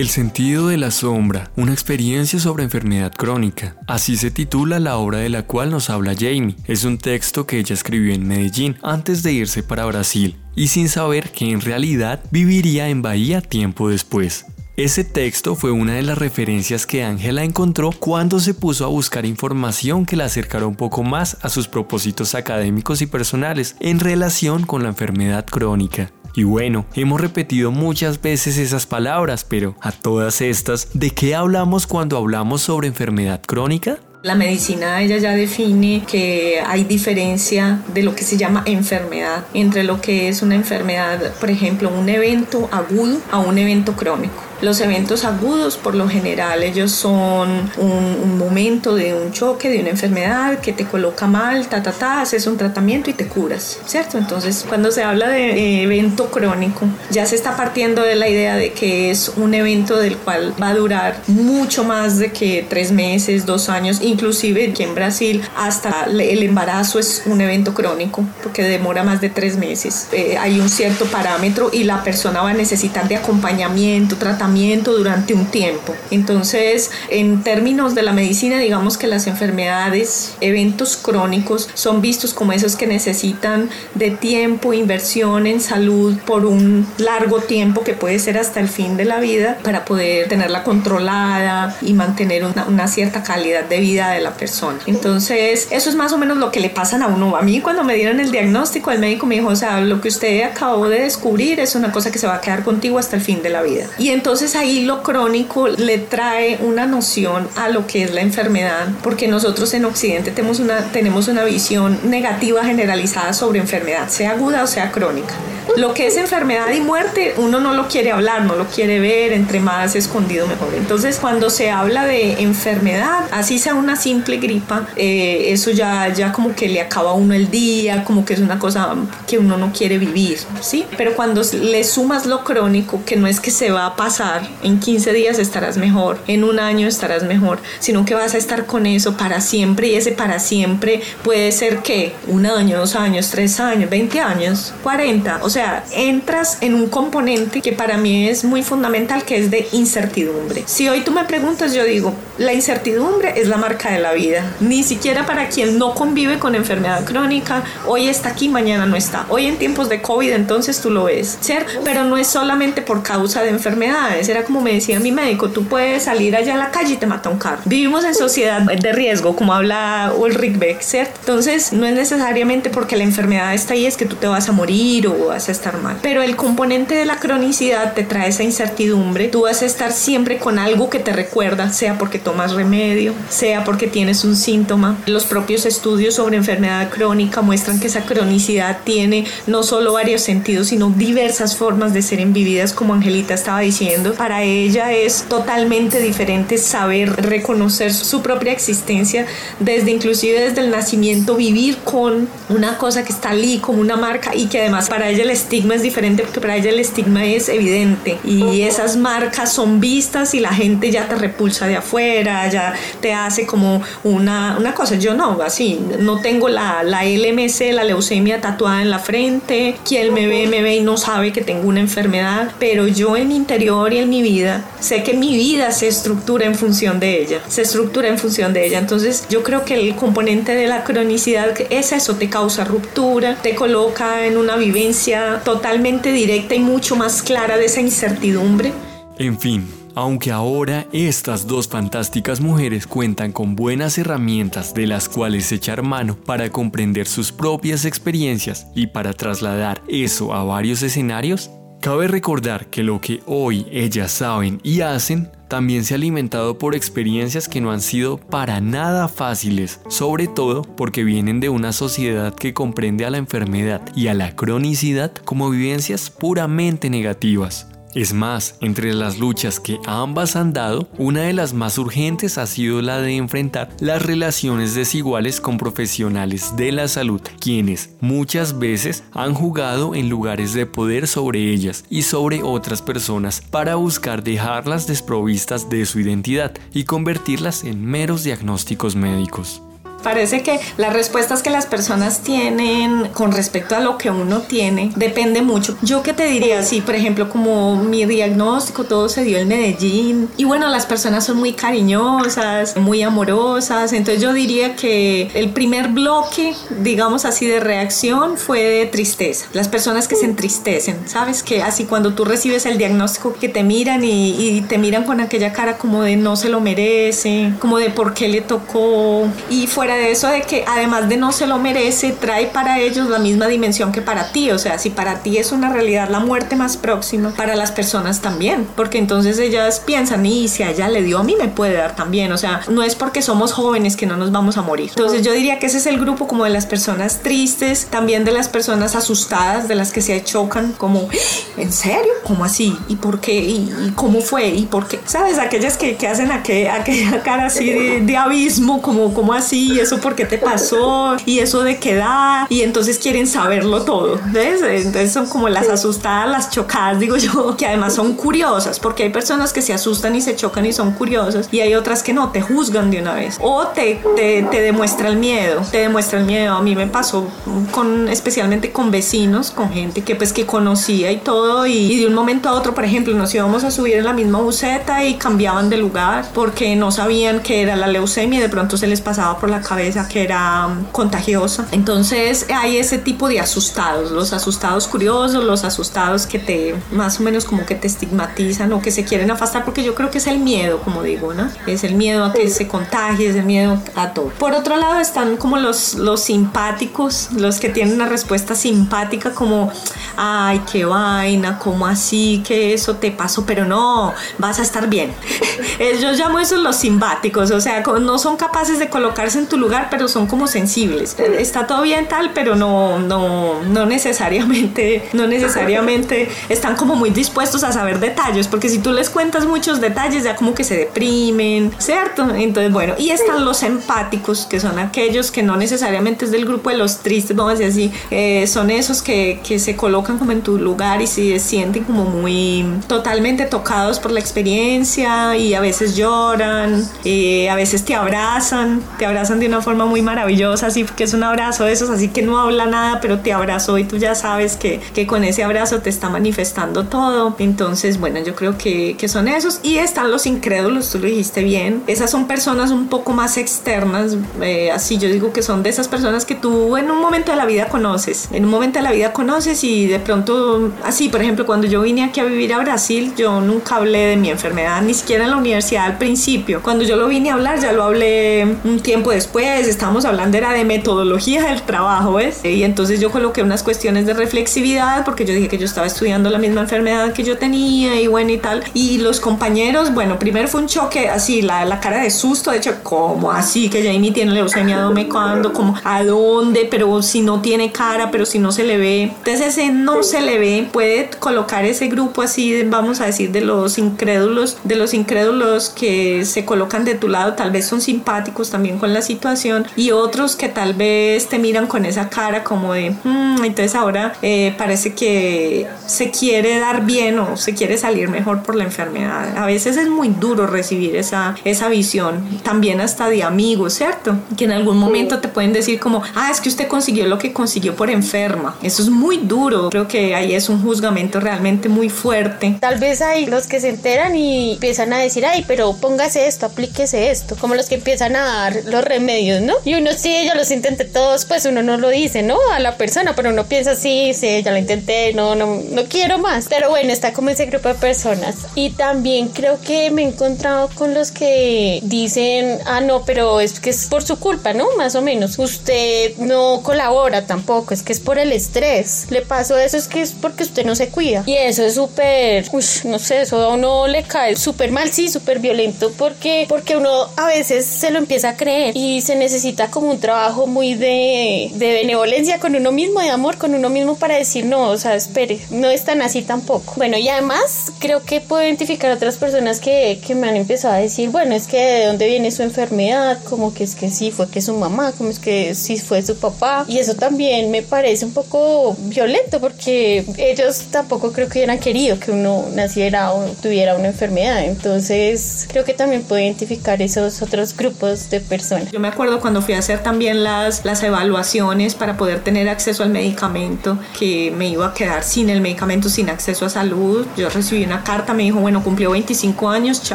El 0.00 0.08
sentido 0.08 0.68
de 0.68 0.78
la 0.78 0.90
sombra, 0.90 1.50
una 1.56 1.74
experiencia 1.74 2.38
sobre 2.38 2.64
enfermedad 2.64 3.12
crónica. 3.12 3.76
Así 3.86 4.16
se 4.16 4.30
titula 4.30 4.80
la 4.80 4.96
obra 4.96 5.18
de 5.18 5.28
la 5.28 5.42
cual 5.42 5.70
nos 5.70 5.90
habla 5.90 6.14
Jamie. 6.18 6.56
Es 6.64 6.84
un 6.84 6.96
texto 6.96 7.46
que 7.46 7.58
ella 7.58 7.74
escribió 7.74 8.14
en 8.14 8.26
Medellín 8.26 8.78
antes 8.82 9.22
de 9.22 9.34
irse 9.34 9.62
para 9.62 9.84
Brasil 9.84 10.38
y 10.56 10.68
sin 10.68 10.88
saber 10.88 11.32
que 11.32 11.50
en 11.50 11.60
realidad 11.60 12.22
viviría 12.30 12.88
en 12.88 13.02
Bahía 13.02 13.42
tiempo 13.42 13.90
después. 13.90 14.46
Ese 14.78 15.04
texto 15.04 15.54
fue 15.54 15.70
una 15.70 15.96
de 15.96 16.02
las 16.02 16.16
referencias 16.16 16.86
que 16.86 17.04
Ángela 17.04 17.44
encontró 17.44 17.90
cuando 17.92 18.40
se 18.40 18.54
puso 18.54 18.86
a 18.86 18.88
buscar 18.88 19.26
información 19.26 20.06
que 20.06 20.16
la 20.16 20.24
acercara 20.24 20.66
un 20.66 20.76
poco 20.76 21.02
más 21.02 21.36
a 21.42 21.50
sus 21.50 21.68
propósitos 21.68 22.34
académicos 22.34 23.02
y 23.02 23.06
personales 23.06 23.76
en 23.80 24.00
relación 24.00 24.64
con 24.64 24.82
la 24.82 24.88
enfermedad 24.88 25.44
crónica. 25.44 26.10
Y 26.34 26.44
bueno, 26.44 26.86
hemos 26.94 27.20
repetido 27.20 27.70
muchas 27.70 28.20
veces 28.20 28.56
esas 28.56 28.86
palabras, 28.86 29.44
pero 29.44 29.74
a 29.80 29.92
todas 29.92 30.40
estas, 30.40 30.88
¿de 30.94 31.10
qué 31.10 31.34
hablamos 31.34 31.86
cuando 31.86 32.16
hablamos 32.16 32.62
sobre 32.62 32.88
enfermedad 32.88 33.40
crónica? 33.46 33.98
La 34.22 34.34
medicina 34.34 35.00
ella 35.00 35.16
ya 35.16 35.32
define 35.32 36.04
que 36.06 36.60
hay 36.66 36.84
diferencia 36.84 37.80
de 37.94 38.02
lo 38.02 38.14
que 38.14 38.22
se 38.22 38.36
llama 38.36 38.62
enfermedad 38.66 39.46
entre 39.54 39.82
lo 39.82 40.02
que 40.02 40.28
es 40.28 40.42
una 40.42 40.56
enfermedad, 40.56 41.32
por 41.40 41.50
ejemplo, 41.50 41.88
un 41.88 42.08
evento 42.10 42.68
agudo 42.70 43.18
a 43.30 43.38
un 43.38 43.56
evento 43.56 43.94
crónico. 43.96 44.49
Los 44.62 44.80
eventos 44.82 45.24
agudos, 45.24 45.78
por 45.78 45.94
lo 45.94 46.06
general, 46.06 46.62
ellos 46.62 46.90
son 46.92 47.70
un, 47.78 48.38
momento 48.38 48.94
de 48.94 49.14
un 49.14 49.32
choque, 49.32 49.68
de 49.68 49.80
una 49.80 49.90
enfermedad 49.90 50.60
que 50.60 50.72
te 50.72 50.84
coloca 50.84 51.26
mal, 51.26 51.68
ta, 51.68 51.82
ta, 51.82 51.92
ta, 51.92 52.20
haces 52.20 52.46
un 52.46 52.56
tratamiento 52.56 53.10
y 53.10 53.12
te 53.12 53.26
curas, 53.26 53.78
¿cierto? 53.86 54.18
Entonces, 54.18 54.64
cuando 54.68 54.90
se 54.90 55.02
habla 55.02 55.28
de 55.28 55.82
evento 55.82 56.30
crónico, 56.30 56.86
ya 57.10 57.26
se 57.26 57.36
está 57.36 57.56
partiendo 57.56 58.02
de 58.02 58.16
la 58.16 58.28
idea 58.28 58.56
de 58.56 58.72
que 58.72 59.10
es 59.10 59.32
un 59.36 59.54
evento 59.54 59.96
del 59.96 60.16
cual 60.16 60.54
va 60.60 60.68
a 60.68 60.74
durar 60.74 61.20
mucho 61.26 61.84
más 61.84 62.18
de 62.18 62.32
que 62.32 62.66
tres 62.68 62.92
meses, 62.92 63.46
dos 63.46 63.68
años, 63.68 64.00
inclusive 64.02 64.72
que 64.72 64.84
en 64.84 64.94
Brasil 64.94 65.42
hasta 65.56 66.06
el 66.06 66.42
embarazo 66.42 66.98
es 66.98 67.22
un 67.26 67.40
evento 67.40 67.74
crónico, 67.74 68.24
porque 68.42 68.62
demora 68.62 69.04
más 69.04 69.20
de 69.20 69.30
tres 69.30 69.56
meses. 69.56 70.08
Eh, 70.12 70.36
hay 70.38 70.60
un 70.60 70.68
cierto 70.68 71.04
parámetro 71.06 71.70
y 71.72 71.84
la 71.84 72.02
persona 72.02 72.42
va 72.42 72.50
a 72.50 72.54
necesitar 72.54 73.06
de 73.08 73.16
acompañamiento, 73.16 74.16
tratamiento 74.16 74.49
durante 74.50 75.34
un 75.34 75.46
tiempo. 75.46 75.94
Entonces, 76.10 76.90
en 77.08 77.42
términos 77.42 77.94
de 77.94 78.02
la 78.02 78.12
medicina, 78.12 78.58
digamos 78.58 78.98
que 78.98 79.06
las 79.06 79.26
enfermedades, 79.26 80.34
eventos 80.40 80.96
crónicos, 80.96 81.68
son 81.74 82.00
vistos 82.00 82.34
como 82.34 82.52
esos 82.52 82.76
que 82.76 82.86
necesitan 82.86 83.70
de 83.94 84.10
tiempo, 84.10 84.72
inversión 84.72 85.46
en 85.46 85.60
salud 85.60 86.16
por 86.26 86.46
un 86.46 86.86
largo 86.98 87.40
tiempo, 87.40 87.82
que 87.84 87.94
puede 87.94 88.18
ser 88.18 88.38
hasta 88.38 88.60
el 88.60 88.68
fin 88.68 88.96
de 88.96 89.04
la 89.04 89.20
vida, 89.20 89.58
para 89.62 89.84
poder 89.84 90.28
tenerla 90.28 90.62
controlada 90.62 91.76
y 91.80 91.94
mantener 91.94 92.44
una, 92.44 92.66
una 92.66 92.88
cierta 92.88 93.22
calidad 93.22 93.64
de 93.64 93.80
vida 93.80 94.10
de 94.10 94.20
la 94.20 94.32
persona. 94.32 94.78
Entonces, 94.86 95.68
eso 95.70 95.88
es 95.88 95.96
más 95.96 96.12
o 96.12 96.18
menos 96.18 96.36
lo 96.36 96.50
que 96.50 96.60
le 96.60 96.70
pasan 96.70 97.02
a 97.02 97.06
uno. 97.06 97.36
A 97.36 97.42
mí 97.42 97.60
cuando 97.60 97.84
me 97.84 97.94
dieron 97.94 98.20
el 98.20 98.30
diagnóstico, 98.30 98.90
el 98.90 98.98
médico 98.98 99.26
me 99.26 99.36
dijo, 99.36 99.48
o 99.48 99.56
sea, 99.56 99.80
lo 99.80 100.00
que 100.00 100.08
usted 100.08 100.42
acabó 100.42 100.88
de 100.88 101.00
descubrir 101.00 101.60
es 101.60 101.74
una 101.74 101.92
cosa 101.92 102.10
que 102.10 102.18
se 102.18 102.26
va 102.26 102.36
a 102.36 102.40
quedar 102.40 102.62
contigo 102.64 102.98
hasta 102.98 103.16
el 103.16 103.22
fin 103.22 103.42
de 103.42 103.50
la 103.50 103.62
vida. 103.62 103.86
Y 103.98 104.10
entonces 104.10 104.39
entonces 104.40 104.58
ahí 104.58 104.86
lo 104.86 105.02
crónico 105.02 105.68
le 105.68 105.98
trae 105.98 106.56
una 106.62 106.86
noción 106.86 107.46
a 107.56 107.68
lo 107.68 107.86
que 107.86 108.04
es 108.04 108.14
la 108.14 108.22
enfermedad, 108.22 108.88
porque 109.02 109.28
nosotros 109.28 109.74
en 109.74 109.84
Occidente 109.84 110.30
tenemos 110.30 110.60
una, 110.60 110.78
tenemos 110.92 111.28
una 111.28 111.44
visión 111.44 112.00
negativa 112.04 112.64
generalizada 112.64 113.34
sobre 113.34 113.58
enfermedad, 113.58 114.08
sea 114.08 114.30
aguda 114.30 114.62
o 114.62 114.66
sea 114.66 114.92
crónica. 114.92 115.34
Lo 115.76 115.94
que 115.94 116.06
es 116.06 116.16
enfermedad 116.16 116.72
y 116.72 116.80
muerte, 116.80 117.34
uno 117.36 117.60
no 117.60 117.74
lo 117.74 117.86
quiere 117.86 118.12
hablar, 118.12 118.42
no 118.42 118.56
lo 118.56 118.66
quiere 118.66 118.98
ver, 118.98 119.32
entre 119.32 119.60
más 119.60 119.94
escondido 119.94 120.46
mejor. 120.46 120.68
Entonces, 120.74 121.18
cuando 121.18 121.48
se 121.48 121.70
habla 121.70 122.06
de 122.06 122.42
enfermedad, 122.42 123.28
así 123.30 123.58
sea 123.58 123.74
una 123.74 123.96
simple 123.96 124.38
gripa, 124.38 124.88
eh, 124.96 125.46
eso 125.48 125.70
ya, 125.70 126.08
ya 126.08 126.32
como 126.32 126.54
que 126.54 126.68
le 126.68 126.80
acaba 126.80 127.10
a 127.10 127.14
uno 127.14 127.34
el 127.34 127.50
día, 127.50 128.04
como 128.04 128.24
que 128.24 128.34
es 128.34 128.40
una 128.40 128.58
cosa 128.58 128.94
que 129.28 129.38
uno 129.38 129.56
no 129.56 129.72
quiere 129.72 129.98
vivir, 129.98 130.38
¿sí? 130.60 130.86
Pero 130.96 131.14
cuando 131.14 131.42
le 131.52 131.84
sumas 131.84 132.26
lo 132.26 132.42
crónico, 132.42 133.02
que 133.04 133.16
no 133.16 133.26
es 133.26 133.38
que 133.38 133.50
se 133.50 133.70
va 133.70 133.86
a 133.86 133.96
pasar, 133.96 134.29
en 134.62 134.80
15 134.80 135.12
días 135.12 135.38
estarás 135.38 135.76
mejor, 135.76 136.18
en 136.26 136.44
un 136.44 136.58
año 136.58 136.86
estarás 136.86 137.22
mejor, 137.24 137.58
sino 137.78 138.04
que 138.04 138.14
vas 138.14 138.34
a 138.34 138.38
estar 138.38 138.66
con 138.66 138.86
eso 138.86 139.16
para 139.16 139.40
siempre 139.40 139.88
y 139.88 139.94
ese 139.94 140.12
para 140.12 140.38
siempre 140.38 141.02
puede 141.22 141.52
ser 141.52 141.78
que 141.78 142.14
un 142.26 142.46
año, 142.46 142.78
dos 142.78 142.96
años, 142.96 143.30
tres 143.30 143.60
años, 143.60 143.90
20 143.90 144.20
años, 144.20 144.74
40, 144.82 145.40
o 145.42 145.50
sea, 145.50 145.84
entras 145.92 146.58
en 146.60 146.74
un 146.74 146.88
componente 146.88 147.60
que 147.60 147.72
para 147.72 147.96
mí 147.96 148.28
es 148.28 148.44
muy 148.44 148.62
fundamental, 148.62 149.24
que 149.24 149.38
es 149.38 149.50
de 149.50 149.68
incertidumbre. 149.72 150.64
Si 150.66 150.88
hoy 150.88 151.00
tú 151.00 151.12
me 151.12 151.24
preguntas, 151.24 151.74
yo 151.74 151.84
digo, 151.84 152.14
la 152.38 152.52
incertidumbre 152.52 153.34
es 153.40 153.48
la 153.48 153.56
marca 153.56 153.90
de 153.90 154.00
la 154.00 154.12
vida. 154.12 154.54
Ni 154.60 154.82
siquiera 154.82 155.26
para 155.26 155.48
quien 155.48 155.78
no 155.78 155.94
convive 155.94 156.38
con 156.38 156.54
enfermedad 156.54 157.04
crónica, 157.04 157.62
hoy 157.86 158.08
está 158.08 158.30
aquí, 158.30 158.48
mañana 158.48 158.86
no 158.86 158.96
está. 158.96 159.26
Hoy 159.28 159.46
en 159.46 159.56
tiempos 159.56 159.88
de 159.88 160.02
COVID, 160.02 160.32
entonces 160.32 160.80
tú 160.80 160.90
lo 160.90 161.04
ves, 161.04 161.38
¿cierto? 161.40 161.80
Pero 161.84 162.04
no 162.04 162.16
es 162.16 162.26
solamente 162.26 162.82
por 162.82 163.02
causa 163.02 163.42
de 163.42 163.50
enfermedades. 163.50 164.19
Era 164.28 164.44
como 164.44 164.60
me 164.60 164.74
decía 164.74 165.00
mi 165.00 165.12
médico, 165.12 165.50
tú 165.50 165.64
puedes 165.64 166.04
salir 166.04 166.36
allá 166.36 166.54
a 166.54 166.58
la 166.58 166.70
calle 166.70 166.94
y 166.94 166.96
te 166.96 167.06
mata 167.06 167.28
un 167.28 167.38
carro. 167.38 167.62
Vivimos 167.64 168.04
en 168.04 168.14
sociedad 168.14 168.62
de 168.62 168.92
riesgo, 168.92 169.34
como 169.34 169.52
habla 169.52 170.12
Ulrich 170.16 170.58
Beck, 170.58 170.80
¿cierto? 170.80 171.18
Entonces, 171.20 171.72
no 171.72 171.86
es 171.86 171.94
necesariamente 171.94 172.70
porque 172.70 172.96
la 172.96 173.04
enfermedad 173.04 173.54
está 173.54 173.74
ahí, 173.74 173.86
es 173.86 173.96
que 173.96 174.06
tú 174.06 174.16
te 174.16 174.26
vas 174.26 174.48
a 174.48 174.52
morir 174.52 175.08
o 175.08 175.26
vas 175.26 175.48
a 175.48 175.52
estar 175.52 175.78
mal. 175.78 175.98
Pero 176.02 176.22
el 176.22 176.36
componente 176.36 176.94
de 176.94 177.04
la 177.04 177.16
cronicidad 177.16 177.94
te 177.94 178.04
trae 178.04 178.28
esa 178.28 178.42
incertidumbre. 178.42 179.28
Tú 179.28 179.42
vas 179.42 179.62
a 179.62 179.66
estar 179.66 179.92
siempre 179.92 180.38
con 180.38 180.58
algo 180.58 180.90
que 180.90 180.98
te 180.98 181.12
recuerda, 181.12 181.70
sea 181.72 181.98
porque 181.98 182.18
tomas 182.18 182.52
remedio, 182.52 183.12
sea 183.28 183.64
porque 183.64 183.86
tienes 183.86 184.24
un 184.24 184.36
síntoma. 184.36 184.98
Los 185.06 185.24
propios 185.24 185.66
estudios 185.66 186.14
sobre 186.14 186.36
enfermedad 186.36 186.90
crónica 186.90 187.42
muestran 187.42 187.80
que 187.80 187.88
esa 187.88 188.04
cronicidad 188.04 188.78
tiene 188.84 189.24
no 189.46 189.62
solo 189.62 189.94
varios 189.94 190.22
sentidos, 190.22 190.68
sino 190.68 190.90
diversas 190.90 191.56
formas 191.56 191.92
de 191.92 192.02
ser 192.02 192.20
vividas, 192.26 192.72
como 192.72 192.92
Angelita 192.92 193.34
estaba 193.34 193.60
diciendo. 193.60 194.09
Para 194.12 194.42
ella 194.42 194.92
es 194.92 195.24
totalmente 195.28 196.00
diferente 196.00 196.58
saber 196.58 197.10
reconocer 197.26 197.92
su 197.92 198.22
propia 198.22 198.52
existencia 198.52 199.26
desde 199.58 199.90
inclusive 199.90 200.40
desde 200.40 200.60
el 200.60 200.70
nacimiento, 200.70 201.36
vivir 201.36 201.78
con 201.78 202.28
una 202.48 202.78
cosa 202.78 203.04
que 203.04 203.12
está 203.12 203.30
allí 203.30 203.58
como 203.58 203.80
una 203.80 203.96
marca 203.96 204.34
y 204.34 204.46
que 204.46 204.60
además 204.60 204.88
para 204.88 205.08
ella 205.08 205.22
el 205.22 205.30
estigma 205.30 205.74
es 205.74 205.82
diferente 205.82 206.22
porque 206.22 206.40
para 206.40 206.56
ella 206.56 206.70
el 206.70 206.80
estigma 206.80 207.24
es 207.24 207.48
evidente. 207.48 208.18
Y 208.24 208.62
esas 208.62 208.96
marcas 208.96 209.52
son 209.52 209.80
vistas 209.80 210.34
y 210.34 210.40
la 210.40 210.52
gente 210.52 210.90
ya 210.90 211.08
te 211.08 211.14
repulsa 211.14 211.66
de 211.66 211.76
afuera, 211.76 212.48
ya 212.50 212.74
te 213.00 213.12
hace 213.12 213.46
como 213.46 213.82
una, 214.04 214.56
una 214.58 214.74
cosa. 214.74 214.96
Yo 214.96 215.14
no, 215.14 215.40
así, 215.42 215.80
no 215.98 216.20
tengo 216.20 216.48
la, 216.48 216.82
la 216.82 217.04
LMC, 217.04 217.72
la 217.72 217.84
leucemia 217.84 218.40
tatuada 218.40 218.82
en 218.82 218.90
la 218.90 218.98
frente, 218.98 219.76
quien 219.86 220.12
me 220.14 220.26
ve, 220.26 220.46
me 220.46 220.62
ve 220.62 220.76
y 220.76 220.80
no 220.80 220.96
sabe 220.96 221.32
que 221.32 221.42
tengo 221.42 221.68
una 221.68 221.80
enfermedad, 221.80 222.52
pero 222.58 222.86
yo 222.86 223.16
en 223.16 223.28
mi 223.28 223.36
interior 223.36 223.89
en 223.98 224.08
mi 224.08 224.22
vida 224.22 224.64
sé 224.80 225.02
que 225.02 225.14
mi 225.14 225.36
vida 225.36 225.72
se 225.72 225.88
estructura 225.88 226.46
en 226.46 226.54
función 226.54 227.00
de 227.00 227.22
ella, 227.22 227.40
se 227.48 227.62
estructura 227.62 228.08
en 228.08 228.18
función 228.18 228.52
de 228.52 228.66
ella. 228.66 228.78
Entonces 228.78 229.26
yo 229.28 229.42
creo 229.42 229.64
que 229.64 229.74
el 229.74 229.94
componente 229.96 230.54
de 230.54 230.66
la 230.66 230.84
cronicidad 230.84 231.54
es 231.70 231.92
eso, 231.92 232.16
te 232.16 232.28
causa 232.28 232.64
ruptura, 232.64 233.36
te 233.42 233.54
coloca 233.54 234.26
en 234.26 234.36
una 234.36 234.56
vivencia 234.56 235.42
totalmente 235.44 236.12
directa 236.12 236.54
y 236.54 236.60
mucho 236.60 236.96
más 236.96 237.22
clara 237.22 237.56
de 237.56 237.66
esa 237.66 237.80
incertidumbre. 237.80 238.72
En 239.18 239.38
fin, 239.38 239.68
aunque 239.94 240.30
ahora 240.30 240.86
estas 240.92 241.46
dos 241.46 241.68
fantásticas 241.68 242.40
mujeres 242.40 242.86
cuentan 242.86 243.32
con 243.32 243.56
buenas 243.56 243.98
herramientas 243.98 244.72
de 244.72 244.86
las 244.86 245.08
cuales 245.08 245.50
echar 245.52 245.82
mano 245.82 246.16
para 246.16 246.50
comprender 246.50 247.06
sus 247.06 247.32
propias 247.32 247.84
experiencias 247.84 248.66
y 248.74 248.86
para 248.86 249.12
trasladar 249.12 249.82
eso 249.88 250.32
a 250.32 250.44
varios 250.44 250.82
escenarios, 250.82 251.50
cabe 251.80 252.08
recordar 252.08 252.66
que 252.66 252.82
lo 252.82 253.00
que 253.00 253.22
hoy 253.26 253.66
ellas 253.70 254.12
saben 254.12 254.60
y 254.62 254.82
hacen 254.82 255.30
también 255.48 255.84
se 255.84 255.94
ha 255.94 255.96
alimentado 255.96 256.58
por 256.58 256.74
experiencias 256.74 257.48
que 257.48 257.60
no 257.60 257.72
han 257.72 257.80
sido 257.80 258.18
para 258.18 258.60
nada 258.60 259.08
fáciles, 259.08 259.80
sobre 259.88 260.28
todo 260.28 260.62
porque 260.62 261.02
vienen 261.02 261.40
de 261.40 261.48
una 261.48 261.72
sociedad 261.72 262.34
que 262.34 262.54
comprende 262.54 263.04
a 263.04 263.10
la 263.10 263.18
enfermedad 263.18 263.82
y 263.96 264.06
a 264.08 264.14
la 264.14 264.36
cronicidad 264.36 265.12
como 265.24 265.50
vivencias 265.50 266.10
puramente 266.10 266.90
negativas. 266.90 267.66
Es 267.94 268.12
más, 268.12 268.54
entre 268.60 268.94
las 268.94 269.18
luchas 269.18 269.58
que 269.58 269.80
ambas 269.84 270.36
han 270.36 270.52
dado, 270.52 270.88
una 270.96 271.22
de 271.22 271.32
las 271.32 271.54
más 271.54 271.76
urgentes 271.76 272.38
ha 272.38 272.46
sido 272.46 272.82
la 272.82 273.00
de 273.00 273.16
enfrentar 273.16 273.70
las 273.80 274.02
relaciones 274.02 274.76
desiguales 274.76 275.40
con 275.40 275.58
profesionales 275.58 276.54
de 276.56 276.70
la 276.70 276.86
salud, 276.86 277.20
quienes 277.40 277.90
muchas 278.00 278.60
veces 278.60 279.02
han 279.12 279.34
jugado 279.34 279.96
en 279.96 280.08
lugares 280.08 280.54
de 280.54 280.66
poder 280.66 281.08
sobre 281.08 281.50
ellas 281.52 281.84
y 281.90 282.02
sobre 282.02 282.44
otras 282.44 282.80
personas 282.80 283.42
para 283.50 283.74
buscar 283.74 284.22
dejarlas 284.22 284.86
desprovistas 284.86 285.68
de 285.68 285.84
su 285.84 285.98
identidad 285.98 286.52
y 286.72 286.84
convertirlas 286.84 287.64
en 287.64 287.84
meros 287.84 288.22
diagnósticos 288.22 288.94
médicos. 288.94 289.62
Parece 290.02 290.42
que 290.42 290.60
las 290.76 290.92
respuestas 290.92 291.42
que 291.42 291.50
las 291.50 291.66
personas 291.66 292.20
tienen 292.20 293.08
con 293.12 293.32
respecto 293.32 293.76
a 293.76 293.80
lo 293.80 293.98
que 293.98 294.10
uno 294.10 294.40
tiene 294.40 294.92
depende 294.96 295.42
mucho. 295.42 295.76
Yo 295.82 296.02
que 296.02 296.12
te 296.12 296.24
diría, 296.24 296.62
sí, 296.62 296.80
por 296.80 296.94
ejemplo, 296.94 297.28
como 297.28 297.76
mi 297.76 298.04
diagnóstico, 298.06 298.84
todo 298.84 299.08
se 299.08 299.24
dio 299.24 299.38
en 299.38 299.48
Medellín. 299.48 300.28
Y 300.36 300.44
bueno, 300.44 300.68
las 300.68 300.86
personas 300.86 301.24
son 301.26 301.38
muy 301.38 301.52
cariñosas, 301.52 302.76
muy 302.76 303.02
amorosas. 303.02 303.92
Entonces 303.92 304.22
yo 304.22 304.32
diría 304.32 304.76
que 304.76 305.30
el 305.34 305.50
primer 305.50 305.88
bloque, 305.88 306.54
digamos 306.80 307.24
así, 307.24 307.46
de 307.46 307.60
reacción 307.60 308.38
fue 308.38 308.62
de 308.62 308.86
tristeza. 308.86 309.46
Las 309.52 309.68
personas 309.68 310.08
que 310.08 310.16
se 310.16 310.24
entristecen, 310.24 310.96
¿sabes? 311.06 311.42
Que 311.42 311.62
así 311.62 311.84
cuando 311.84 312.14
tú 312.14 312.24
recibes 312.24 312.66
el 312.66 312.78
diagnóstico 312.78 313.34
que 313.34 313.48
te 313.48 313.62
miran 313.62 314.04
y, 314.04 314.30
y 314.30 314.60
te 314.62 314.78
miran 314.78 315.04
con 315.04 315.20
aquella 315.20 315.52
cara 315.52 315.76
como 315.78 316.02
de 316.02 316.16
no 316.16 316.36
se 316.36 316.48
lo 316.48 316.60
merece, 316.60 317.52
como 317.58 317.78
de 317.78 317.90
por 317.90 318.14
qué 318.14 318.28
le 318.28 318.40
tocó. 318.40 319.28
Y 319.48 319.66
fuera 319.66 319.89
de 319.96 320.10
eso 320.10 320.28
de 320.28 320.42
que 320.42 320.64
además 320.66 321.08
de 321.08 321.16
no 321.16 321.32
se 321.32 321.46
lo 321.46 321.58
merece, 321.58 322.12
trae 322.12 322.46
para 322.46 322.80
ellos 322.80 323.08
la 323.08 323.18
misma 323.18 323.46
dimensión 323.46 323.92
que 323.92 324.02
para 324.02 324.32
ti. 324.32 324.50
O 324.50 324.58
sea, 324.58 324.78
si 324.78 324.90
para 324.90 325.22
ti 325.22 325.38
es 325.38 325.52
una 325.52 325.72
realidad 325.72 326.08
la 326.08 326.20
muerte 326.20 326.56
más 326.56 326.76
próxima, 326.76 327.30
para 327.30 327.56
las 327.56 327.72
personas 327.72 328.20
también. 328.20 328.66
Porque 328.76 328.98
entonces 328.98 329.38
ellas 329.38 329.80
piensan, 329.80 330.24
y 330.26 330.48
si 330.48 330.62
a 330.62 330.70
ella 330.70 330.88
le 330.88 331.02
dio, 331.02 331.18
a 331.18 331.22
mí 331.22 331.36
me 331.38 331.48
puede 331.48 331.74
dar 331.74 331.96
también. 331.96 332.32
O 332.32 332.38
sea, 332.38 332.62
no 332.68 332.82
es 332.82 332.94
porque 332.94 333.22
somos 333.22 333.52
jóvenes 333.52 333.96
que 333.96 334.06
no 334.06 334.16
nos 334.16 334.32
vamos 334.32 334.56
a 334.56 334.62
morir. 334.62 334.90
Entonces 334.90 335.22
yo 335.22 335.32
diría 335.32 335.58
que 335.58 335.66
ese 335.66 335.78
es 335.78 335.86
el 335.86 335.98
grupo 335.98 336.26
como 336.26 336.44
de 336.44 336.50
las 336.50 336.66
personas 336.66 337.20
tristes, 337.20 337.86
también 337.86 338.24
de 338.24 338.32
las 338.32 338.48
personas 338.48 338.94
asustadas, 338.94 339.68
de 339.68 339.74
las 339.74 339.92
que 339.92 340.00
se 340.00 340.22
chocan, 340.22 340.72
como, 340.72 341.08
¿en 341.56 341.72
serio? 341.72 342.12
¿Cómo 342.24 342.44
así? 342.44 342.76
¿Y 342.88 342.96
por 342.96 343.20
qué? 343.20 343.34
¿Y, 343.40 343.92
cómo 343.94 344.20
fue? 344.20 344.48
¿Y 344.48 344.66
por 344.66 344.86
qué? 344.86 345.00
¿Sabes? 345.04 345.38
Aquellas 345.38 345.76
que, 345.76 345.96
que 345.96 346.06
hacen 346.06 346.32
aquella, 346.32 346.74
aquella 346.76 347.22
cara 347.22 347.46
así 347.46 347.70
de, 347.70 348.00
de 348.00 348.16
abismo, 348.16 348.82
como, 348.82 349.12
como 349.14 349.32
así, 349.32 349.79
¿y 349.80 349.82
eso 349.82 349.98
por 349.98 350.14
qué 350.14 350.26
te 350.26 350.38
pasó? 350.38 351.16
¿Y 351.24 351.38
eso 351.38 351.62
de 351.62 351.78
qué 351.78 351.94
da? 351.94 352.46
Y 352.50 352.62
entonces 352.62 352.98
quieren 352.98 353.26
saberlo 353.26 353.82
todo. 353.82 354.20
¿Ves? 354.26 354.60
Entonces 354.62 355.12
son 355.12 355.26
como 355.26 355.48
las 355.48 355.68
asustadas, 355.68 356.28
las 356.28 356.50
chocadas, 356.50 356.98
digo 357.00 357.16
yo, 357.16 357.56
que 357.58 357.66
además 357.66 357.94
son 357.94 358.14
curiosas, 358.14 358.78
porque 358.78 359.04
hay 359.04 359.10
personas 359.10 359.52
que 359.52 359.62
se 359.62 359.72
asustan 359.72 360.14
y 360.14 360.20
se 360.20 360.36
chocan 360.36 360.66
y 360.66 360.72
son 360.72 360.92
curiosas, 360.92 361.48
y 361.50 361.60
hay 361.60 361.74
otras 361.74 362.02
que 362.02 362.12
no, 362.12 362.30
te 362.30 362.42
juzgan 362.42 362.90
de 362.90 363.00
una 363.00 363.14
vez, 363.14 363.38
o 363.40 363.66
te, 363.68 364.00
te, 364.16 364.42
te 364.42 364.60
demuestra 364.60 365.08
el 365.08 365.16
miedo, 365.16 365.62
te 365.70 365.78
demuestra 365.78 366.18
el 366.18 366.26
miedo. 366.26 366.54
A 366.54 366.62
mí 366.62 366.76
me 366.76 366.86
pasó 366.86 367.26
con, 367.70 368.08
especialmente 368.08 368.72
con 368.72 368.90
vecinos, 368.90 369.50
con 369.50 369.70
gente 369.70 370.02
que 370.02 370.14
pues 370.14 370.32
que 370.32 370.44
conocía 370.44 371.10
y 371.10 371.18
todo, 371.18 371.66
y, 371.66 371.72
y 371.72 372.00
de 372.00 372.06
un 372.06 372.14
momento 372.14 372.48
a 372.48 372.52
otro, 372.52 372.74
por 372.74 372.84
ejemplo, 372.84 373.14
nos 373.14 373.34
íbamos 373.34 373.64
a 373.64 373.70
subir 373.70 373.94
en 373.94 374.04
la 374.04 374.12
misma 374.12 374.40
buseta 374.40 375.04
y 375.04 375.14
cambiaban 375.14 375.70
de 375.70 375.78
lugar 375.78 376.26
porque 376.34 376.76
no 376.76 376.90
sabían 376.90 377.40
que 377.40 377.62
era 377.62 377.76
la 377.76 377.86
leucemia 377.86 378.38
y 378.38 378.42
de 378.42 378.48
pronto 378.48 378.76
se 378.76 378.86
les 378.86 379.00
pasaba 379.00 379.38
por 379.38 379.48
la 379.48 379.60
cabeza 379.70 380.08
que 380.08 380.24
era 380.24 380.68
contagiosa. 380.90 381.68
Entonces 381.70 382.44
hay 382.52 382.78
ese 382.78 382.98
tipo 382.98 383.28
de 383.28 383.38
asustados, 383.38 384.10
los 384.10 384.32
asustados 384.32 384.88
curiosos, 384.88 385.44
los 385.44 385.62
asustados 385.62 386.26
que 386.26 386.40
te 386.40 386.74
más 386.90 387.20
o 387.20 387.22
menos 387.22 387.44
como 387.44 387.64
que 387.64 387.76
te 387.76 387.86
estigmatizan 387.86 388.72
o 388.72 388.82
que 388.82 388.90
se 388.90 389.04
quieren 389.04 389.30
afastar 389.30 389.64
porque 389.64 389.84
yo 389.84 389.94
creo 389.94 390.10
que 390.10 390.18
es 390.18 390.26
el 390.26 390.40
miedo, 390.40 390.80
como 390.80 391.04
digo, 391.04 391.34
¿no? 391.34 391.48
Es 391.68 391.84
el 391.84 391.94
miedo 391.94 392.24
a 392.24 392.32
que 392.32 392.50
se 392.50 392.66
contagie, 392.66 393.28
es 393.28 393.36
el 393.36 393.44
miedo 393.44 393.80
a 393.94 394.12
todo. 394.12 394.30
Por 394.40 394.54
otro 394.54 394.76
lado 394.76 394.98
están 394.98 395.36
como 395.36 395.56
los, 395.56 395.94
los 395.94 396.20
simpáticos, 396.20 397.28
los 397.36 397.60
que 397.60 397.68
tienen 397.68 397.94
una 397.94 398.06
respuesta 398.06 398.56
simpática 398.56 399.32
como, 399.34 399.70
ay, 400.16 400.62
qué 400.72 400.84
vaina, 400.84 401.60
como 401.60 401.86
así, 401.86 402.42
que 402.44 402.74
eso 402.74 402.96
te 402.96 403.12
pasó, 403.12 403.46
pero 403.46 403.64
no, 403.66 404.14
vas 404.38 404.58
a 404.58 404.62
estar 404.62 404.88
bien. 404.88 405.14
Yo 406.02 406.10
llamo 406.10 406.40
esos 406.40 406.58
los 406.58 406.74
simpáticos, 406.74 407.52
o 407.52 407.60
sea, 407.60 407.84
no 408.00 408.18
son 408.18 408.36
capaces 408.36 408.80
de 408.80 408.90
colocarse 408.90 409.38
en 409.38 409.46
tu 409.46 409.59
lugar, 409.60 409.88
pero 409.90 410.08
son 410.08 410.26
como 410.26 410.46
sensibles. 410.46 411.16
Está 411.18 411.66
todo 411.66 411.82
bien 411.82 412.08
tal, 412.08 412.32
pero 412.34 412.56
no, 412.56 412.98
no, 412.98 413.62
no 413.62 413.86
necesariamente, 413.86 415.08
no 415.12 415.26
necesariamente 415.26 416.28
están 416.48 416.76
como 416.76 416.94
muy 416.94 417.10
dispuestos 417.10 417.62
a 417.64 417.72
saber 417.72 418.00
detalles, 418.00 418.48
porque 418.48 418.68
si 418.68 418.78
tú 418.78 418.92
les 418.92 419.10
cuentas 419.10 419.46
muchos 419.46 419.80
detalles 419.80 420.24
ya 420.24 420.36
como 420.36 420.54
que 420.54 420.64
se 420.64 420.76
deprimen, 420.76 421.72
¿cierto? 421.78 422.28
Entonces, 422.34 422.72
bueno, 422.72 422.94
y 422.98 423.10
están 423.10 423.44
los 423.44 423.62
empáticos, 423.62 424.46
que 424.46 424.60
son 424.60 424.78
aquellos 424.78 425.30
que 425.30 425.42
no 425.42 425.56
necesariamente 425.56 426.24
es 426.24 426.30
del 426.30 426.44
grupo 426.44 426.70
de 426.70 426.76
los 426.76 426.98
tristes, 426.98 427.36
vamos 427.36 427.54
a 427.54 427.58
decir 427.58 427.90
así, 427.90 427.92
eh, 428.10 428.46
son 428.46 428.70
esos 428.70 429.02
que, 429.02 429.40
que 429.46 429.58
se 429.58 429.76
colocan 429.76 430.18
como 430.18 430.32
en 430.32 430.42
tu 430.42 430.58
lugar 430.58 431.02
y 431.02 431.06
se 431.06 431.38
sienten 431.38 431.84
como 431.84 432.04
muy 432.04 432.64
totalmente 432.86 433.46
tocados 433.46 434.00
por 434.00 434.10
la 434.10 434.20
experiencia 434.20 435.36
y 435.36 435.54
a 435.54 435.60
veces 435.60 435.96
lloran, 435.96 436.88
eh, 437.04 437.50
a 437.50 437.54
veces 437.54 437.84
te 437.84 437.94
abrazan, 437.94 438.82
te 438.98 439.06
abrazan 439.06 439.40
de 439.40 439.48
una 439.50 439.60
forma 439.60 439.84
muy 439.84 440.02
maravillosa, 440.02 440.68
así 440.68 440.84
que 440.84 441.04
es 441.04 441.14
un 441.14 441.22
abrazo 441.22 441.64
de 441.64 441.72
esos, 441.72 441.90
así 441.90 442.08
que 442.08 442.22
no 442.22 442.38
habla 442.38 442.66
nada, 442.66 443.00
pero 443.00 443.20
te 443.20 443.32
abrazó 443.32 443.78
y 443.78 443.84
tú 443.84 443.96
ya 443.96 444.14
sabes 444.14 444.56
que, 444.56 444.80
que 444.94 445.06
con 445.06 445.24
ese 445.24 445.44
abrazo 445.44 445.80
te 445.80 445.90
está 445.90 446.08
manifestando 446.08 446.84
todo. 446.84 447.34
Entonces, 447.38 447.98
bueno, 447.98 448.20
yo 448.20 448.34
creo 448.34 448.56
que, 448.56 448.96
que 448.96 449.08
son 449.08 449.28
esos. 449.28 449.60
Y 449.62 449.78
están 449.78 450.10
los 450.10 450.26
incrédulos, 450.26 450.90
tú 450.90 450.98
lo 450.98 451.06
dijiste 451.06 451.42
bien. 451.42 451.82
Esas 451.86 452.10
son 452.10 452.26
personas 452.26 452.70
un 452.70 452.88
poco 452.88 453.12
más 453.12 453.36
externas, 453.36 454.16
eh, 454.40 454.70
así 454.70 454.98
yo 454.98 455.08
digo 455.08 455.32
que 455.32 455.42
son 455.42 455.62
de 455.62 455.70
esas 455.70 455.88
personas 455.88 456.24
que 456.24 456.34
tú 456.34 456.76
en 456.76 456.90
un 456.90 457.00
momento 457.00 457.32
de 457.32 457.38
la 457.38 457.46
vida 457.46 457.68
conoces, 457.68 458.28
en 458.32 458.44
un 458.44 458.50
momento 458.50 458.78
de 458.78 458.82
la 458.84 458.92
vida 458.92 459.12
conoces 459.12 459.62
y 459.64 459.86
de 459.86 459.98
pronto, 459.98 460.72
así, 460.84 461.08
por 461.08 461.22
ejemplo, 461.22 461.46
cuando 461.46 461.66
yo 461.66 461.82
vine 461.82 462.04
aquí 462.04 462.20
a 462.20 462.24
vivir 462.24 462.52
a 462.54 462.58
Brasil, 462.58 463.12
yo 463.16 463.40
nunca 463.40 463.76
hablé 463.76 464.06
de 464.06 464.16
mi 464.16 464.30
enfermedad, 464.30 464.82
ni 464.82 464.94
siquiera 464.94 465.24
en 465.24 465.30
la 465.30 465.36
universidad 465.36 465.86
al 465.86 465.98
principio. 465.98 466.62
Cuando 466.62 466.84
yo 466.84 466.96
lo 466.96 467.08
vine 467.08 467.30
a 467.30 467.34
hablar, 467.34 467.60
ya 467.60 467.72
lo 467.72 467.82
hablé 467.84 468.56
un 468.64 468.80
tiempo 468.80 469.10
después, 469.10 469.39
estábamos 469.44 470.04
hablando 470.04 470.36
era 470.36 470.52
de 470.52 470.64
metodología 470.64 471.44
del 471.44 471.62
trabajo, 471.62 472.14
¿ves? 472.14 472.44
Y 472.44 472.62
entonces 472.64 473.00
yo 473.00 473.10
coloqué 473.10 473.42
unas 473.42 473.62
cuestiones 473.62 474.06
de 474.06 474.14
reflexividad 474.14 475.04
porque 475.04 475.24
yo 475.24 475.34
dije 475.34 475.48
que 475.48 475.58
yo 475.58 475.64
estaba 475.64 475.86
estudiando 475.86 476.30
la 476.30 476.38
misma 476.38 476.62
enfermedad 476.62 477.12
que 477.12 477.22
yo 477.22 477.38
tenía 477.38 478.00
y 478.00 478.06
bueno 478.06 478.30
y 478.30 478.38
tal. 478.38 478.64
Y 478.74 478.98
los 478.98 479.20
compañeros, 479.20 479.94
bueno, 479.94 480.18
primero 480.18 480.48
fue 480.48 480.60
un 480.60 480.66
choque 480.66 481.08
así, 481.08 481.42
la, 481.42 481.64
la 481.64 481.80
cara 481.80 482.02
de 482.02 482.10
susto, 482.10 482.50
de 482.50 482.58
hecho, 482.58 482.74
¿cómo 482.82 483.32
así 483.32 483.68
que 483.68 483.82
Jamie 483.82 484.12
tiene 484.12 484.32
leucemia? 484.32 484.80
¿Dónde? 484.80 485.08
¿Cuándo? 485.08 485.52
¿Cómo? 485.52 485.74
¿A 485.84 486.04
dónde? 486.04 486.68
Pero 486.70 487.02
si 487.02 487.22
no 487.22 487.40
tiene 487.40 487.72
cara, 487.72 488.10
pero 488.10 488.26
si 488.26 488.38
no 488.38 488.52
se 488.52 488.64
le 488.64 488.76
ve. 488.76 489.02
Entonces 489.02 489.40
ese 489.40 489.70
no 489.70 490.02
se 490.02 490.20
le 490.20 490.38
ve 490.38 490.68
puede 490.72 491.10
colocar 491.18 491.64
ese 491.64 491.88
grupo 491.88 492.22
así, 492.22 492.62
vamos 492.64 493.00
a 493.00 493.06
decir, 493.06 493.30
de 493.30 493.40
los 493.40 493.78
incrédulos, 493.78 494.58
de 494.64 494.76
los 494.76 494.94
incrédulos 494.94 495.70
que 495.70 496.24
se 496.24 496.44
colocan 496.44 496.84
de 496.84 496.94
tu 496.94 497.08
lado, 497.08 497.34
tal 497.34 497.50
vez 497.50 497.66
son 497.66 497.80
simpáticos 497.80 498.50
también 498.50 498.78
con 498.78 498.92
la 498.92 499.02
situación 499.02 499.29
y 499.76 499.90
otros 499.92 500.36
que 500.36 500.48
tal 500.48 500.74
vez 500.74 501.28
te 501.28 501.38
miran 501.38 501.66
con 501.66 501.84
esa 501.84 502.08
cara 502.08 502.42
como 502.44 502.72
de, 502.74 502.90
"Mm, 503.04 503.44
entonces 503.44 503.74
ahora 503.74 504.12
eh, 504.22 504.54
parece 504.58 504.94
que 504.94 505.66
se 505.86 506.10
quiere 506.10 506.58
dar 506.58 506.84
bien 506.84 507.18
o 507.18 507.36
se 507.36 507.54
quiere 507.54 507.78
salir 507.78 508.08
mejor 508.08 508.42
por 508.42 508.54
la 508.56 508.64
enfermedad. 508.64 509.36
A 509.36 509.46
veces 509.46 509.76
es 509.76 509.88
muy 509.88 510.08
duro 510.08 510.46
recibir 510.46 510.96
esa, 510.96 511.34
esa 511.44 511.68
visión, 511.68 512.40
también 512.42 512.80
hasta 512.80 513.08
de 513.08 513.22
amigos, 513.22 513.74
¿cierto? 513.74 514.16
Que 514.36 514.44
en 514.44 514.52
algún 514.52 514.78
momento 514.78 515.18
te 515.20 515.28
pueden 515.28 515.52
decir 515.52 515.78
como, 515.80 516.02
ah, 516.14 516.28
es 516.30 516.40
que 516.40 516.48
usted 516.48 516.68
consiguió 516.68 517.06
lo 517.06 517.18
que 517.18 517.32
consiguió 517.32 517.74
por 517.76 517.90
enferma. 517.90 518.56
Eso 518.62 518.82
es 518.82 518.88
muy 518.90 519.18
duro. 519.18 519.70
Creo 519.70 519.88
que 519.88 520.14
ahí 520.14 520.34
es 520.34 520.48
un 520.48 520.62
juzgamiento 520.62 521.20
realmente 521.20 521.68
muy 521.68 521.88
fuerte. 521.88 522.56
Tal 522.60 522.78
vez 522.78 523.00
hay 523.02 523.26
los 523.26 523.46
que 523.46 523.60
se 523.60 523.68
enteran 523.70 524.16
y 524.16 524.54
empiezan 524.54 524.92
a 524.92 524.98
decir, 524.98 525.24
ay, 525.26 525.44
pero 525.46 525.74
póngase 525.74 526.26
esto, 526.26 526.46
aplíquese 526.46 527.10
esto, 527.10 527.36
como 527.36 527.54
los 527.54 527.68
que 527.68 527.76
empiezan 527.76 528.16
a 528.16 528.24
dar 528.24 528.56
los 528.66 528.84
remedios, 528.84 529.19
¿no? 529.40 529.54
Y 529.64 529.74
uno 529.74 529.90
sí, 529.96 530.14
yo 530.26 530.34
los 530.34 530.50
intenté 530.50 530.84
todos, 530.84 531.24
pues 531.24 531.44
uno 531.44 531.62
no 531.62 531.76
lo 531.76 531.88
dice, 531.88 532.22
¿no? 532.22 532.38
A 532.52 532.60
la 532.60 532.76
persona, 532.76 533.14
pero 533.14 533.30
uno 533.30 533.46
piensa, 533.46 533.74
sí, 533.74 534.12
sí, 534.14 534.42
ya 534.42 534.52
lo 534.52 534.58
intenté, 534.58 535.12
no, 535.12 535.34
no, 535.34 535.60
no 535.70 535.84
quiero 535.84 536.18
más. 536.18 536.46
Pero 536.48 536.70
bueno, 536.70 536.92
está 536.92 537.12
como 537.12 537.30
ese 537.30 537.46
grupo 537.46 537.68
de 537.68 537.74
personas. 537.74 538.36
Y 538.54 538.70
también 538.70 539.28
creo 539.28 539.60
que 539.60 539.90
me 539.90 540.02
he 540.02 540.06
encontrado 540.06 540.70
con 540.74 540.94
los 540.94 541.10
que 541.10 541.80
dicen, 541.82 542.58
ah, 542.66 542.80
no, 542.80 543.04
pero 543.04 543.40
es 543.40 543.60
que 543.60 543.70
es 543.70 543.86
por 543.86 544.02
su 544.02 544.18
culpa, 544.18 544.52
¿no? 544.52 544.66
Más 544.76 544.94
o 544.94 545.02
menos. 545.02 545.38
Usted 545.38 546.16
no 546.18 546.60
colabora 546.62 547.26
tampoco, 547.26 547.74
es 547.74 547.82
que 547.82 547.92
es 547.92 548.00
por 548.00 548.18
el 548.18 548.32
estrés. 548.32 549.06
Le 549.10 549.22
pasó 549.22 549.58
eso, 549.58 549.76
es 549.76 549.88
que 549.88 550.00
es 550.00 550.12
porque 550.12 550.44
usted 550.44 550.64
no 550.64 550.74
se 550.74 550.88
cuida. 550.88 551.24
Y 551.26 551.34
eso 551.34 551.64
es 551.64 551.74
súper, 551.74 552.46
no 552.84 552.98
sé, 552.98 553.22
eso 553.22 553.42
a 553.42 553.54
uno 553.54 553.86
le 553.86 554.02
cae 554.02 554.36
súper 554.36 554.70
mal, 554.70 554.90
sí, 554.90 555.08
súper 555.08 555.38
violento, 555.38 555.92
porque, 555.96 556.46
porque 556.48 556.76
uno 556.76 557.08
a 557.16 557.26
veces 557.26 557.66
se 557.66 557.90
lo 557.90 557.98
empieza 557.98 558.30
a 558.30 558.36
creer 558.36 558.76
y 558.76 558.99
se 559.00 559.16
necesita 559.16 559.70
como 559.70 559.90
un 559.90 560.00
trabajo 560.00 560.46
muy 560.46 560.74
de, 560.74 561.50
de 561.54 561.72
benevolencia 561.72 562.38
con 562.38 562.54
uno 562.54 562.72
mismo, 562.72 563.00
de 563.00 563.10
amor 563.10 563.36
con 563.38 563.54
uno 563.54 563.68
mismo 563.70 563.96
para 563.96 564.16
decir, 564.16 564.44
no, 564.44 564.68
o 564.70 564.78
sea, 564.78 564.94
espere, 564.94 565.40
no 565.50 565.68
es 565.68 565.84
tan 565.84 566.02
así 566.02 566.22
tampoco. 566.22 566.74
Bueno, 566.76 566.96
y 566.98 567.08
además 567.08 567.72
creo 567.78 568.02
que 568.02 568.20
puedo 568.20 568.42
identificar 568.42 568.90
a 568.90 568.94
otras 568.94 569.16
personas 569.16 569.60
que, 569.60 570.00
que 570.06 570.14
me 570.14 570.28
han 570.28 570.36
empezado 570.36 570.74
a 570.74 570.78
decir, 570.78 571.10
bueno, 571.10 571.34
es 571.34 571.46
que 571.46 571.58
de 571.58 571.86
dónde 571.86 572.06
viene 572.08 572.30
su 572.30 572.42
enfermedad, 572.42 573.18
como 573.24 573.54
que 573.54 573.64
es 573.64 573.74
que 573.74 573.90
sí 573.90 574.10
fue 574.10 574.28
que 574.28 574.42
su 574.42 574.54
mamá, 574.54 574.92
como 574.92 575.10
es 575.10 575.18
que 575.18 575.54
sí 575.54 575.78
fue 575.78 576.02
su 576.02 576.16
papá. 576.16 576.64
Y 576.68 576.78
eso 576.78 576.94
también 576.94 577.50
me 577.50 577.62
parece 577.62 578.04
un 578.04 578.12
poco 578.12 578.76
violento 578.78 579.40
porque 579.40 580.04
ellos 580.18 580.66
tampoco 580.70 581.12
creo 581.12 581.28
que 581.28 581.38
hubieran 581.38 581.58
querido 581.58 581.98
que 581.98 582.10
uno 582.10 582.46
naciera 582.54 583.12
o 583.12 583.24
tuviera 583.42 583.76
una 583.76 583.88
enfermedad. 583.88 584.44
Entonces 584.44 585.46
creo 585.48 585.64
que 585.64 585.74
también 585.74 586.02
puedo 586.02 586.22
identificar 586.22 586.80
esos 586.82 587.22
otros 587.22 587.56
grupos 587.56 588.10
de 588.10 588.20
personas. 588.20 588.70
Yo 588.70 588.80
me 588.80 588.88
acuerdo 588.90 589.20
cuando 589.20 589.42
fui 589.42 589.54
a 589.54 589.58
hacer 589.58 589.82
también 589.82 590.22
las, 590.22 590.64
las 590.64 590.82
evaluaciones 590.82 591.74
para 591.74 591.96
poder 591.96 592.20
tener 592.20 592.48
acceso 592.48 592.82
al 592.82 592.90
medicamento, 592.90 593.78
que 593.98 594.32
me 594.36 594.48
iba 594.48 594.66
a 594.66 594.74
quedar 594.74 595.02
sin 595.02 595.30
el 595.30 595.40
medicamento, 595.40 595.88
sin 595.88 596.10
acceso 596.10 596.44
a 596.44 596.48
salud. 596.48 597.06
Yo 597.16 597.28
recibí 597.30 597.64
una 597.64 597.82
carta, 597.82 598.12
me 598.12 598.24
dijo, 598.24 598.40
bueno, 598.40 598.62
cumplió 598.62 598.90
25 598.90 599.48
años, 599.48 599.82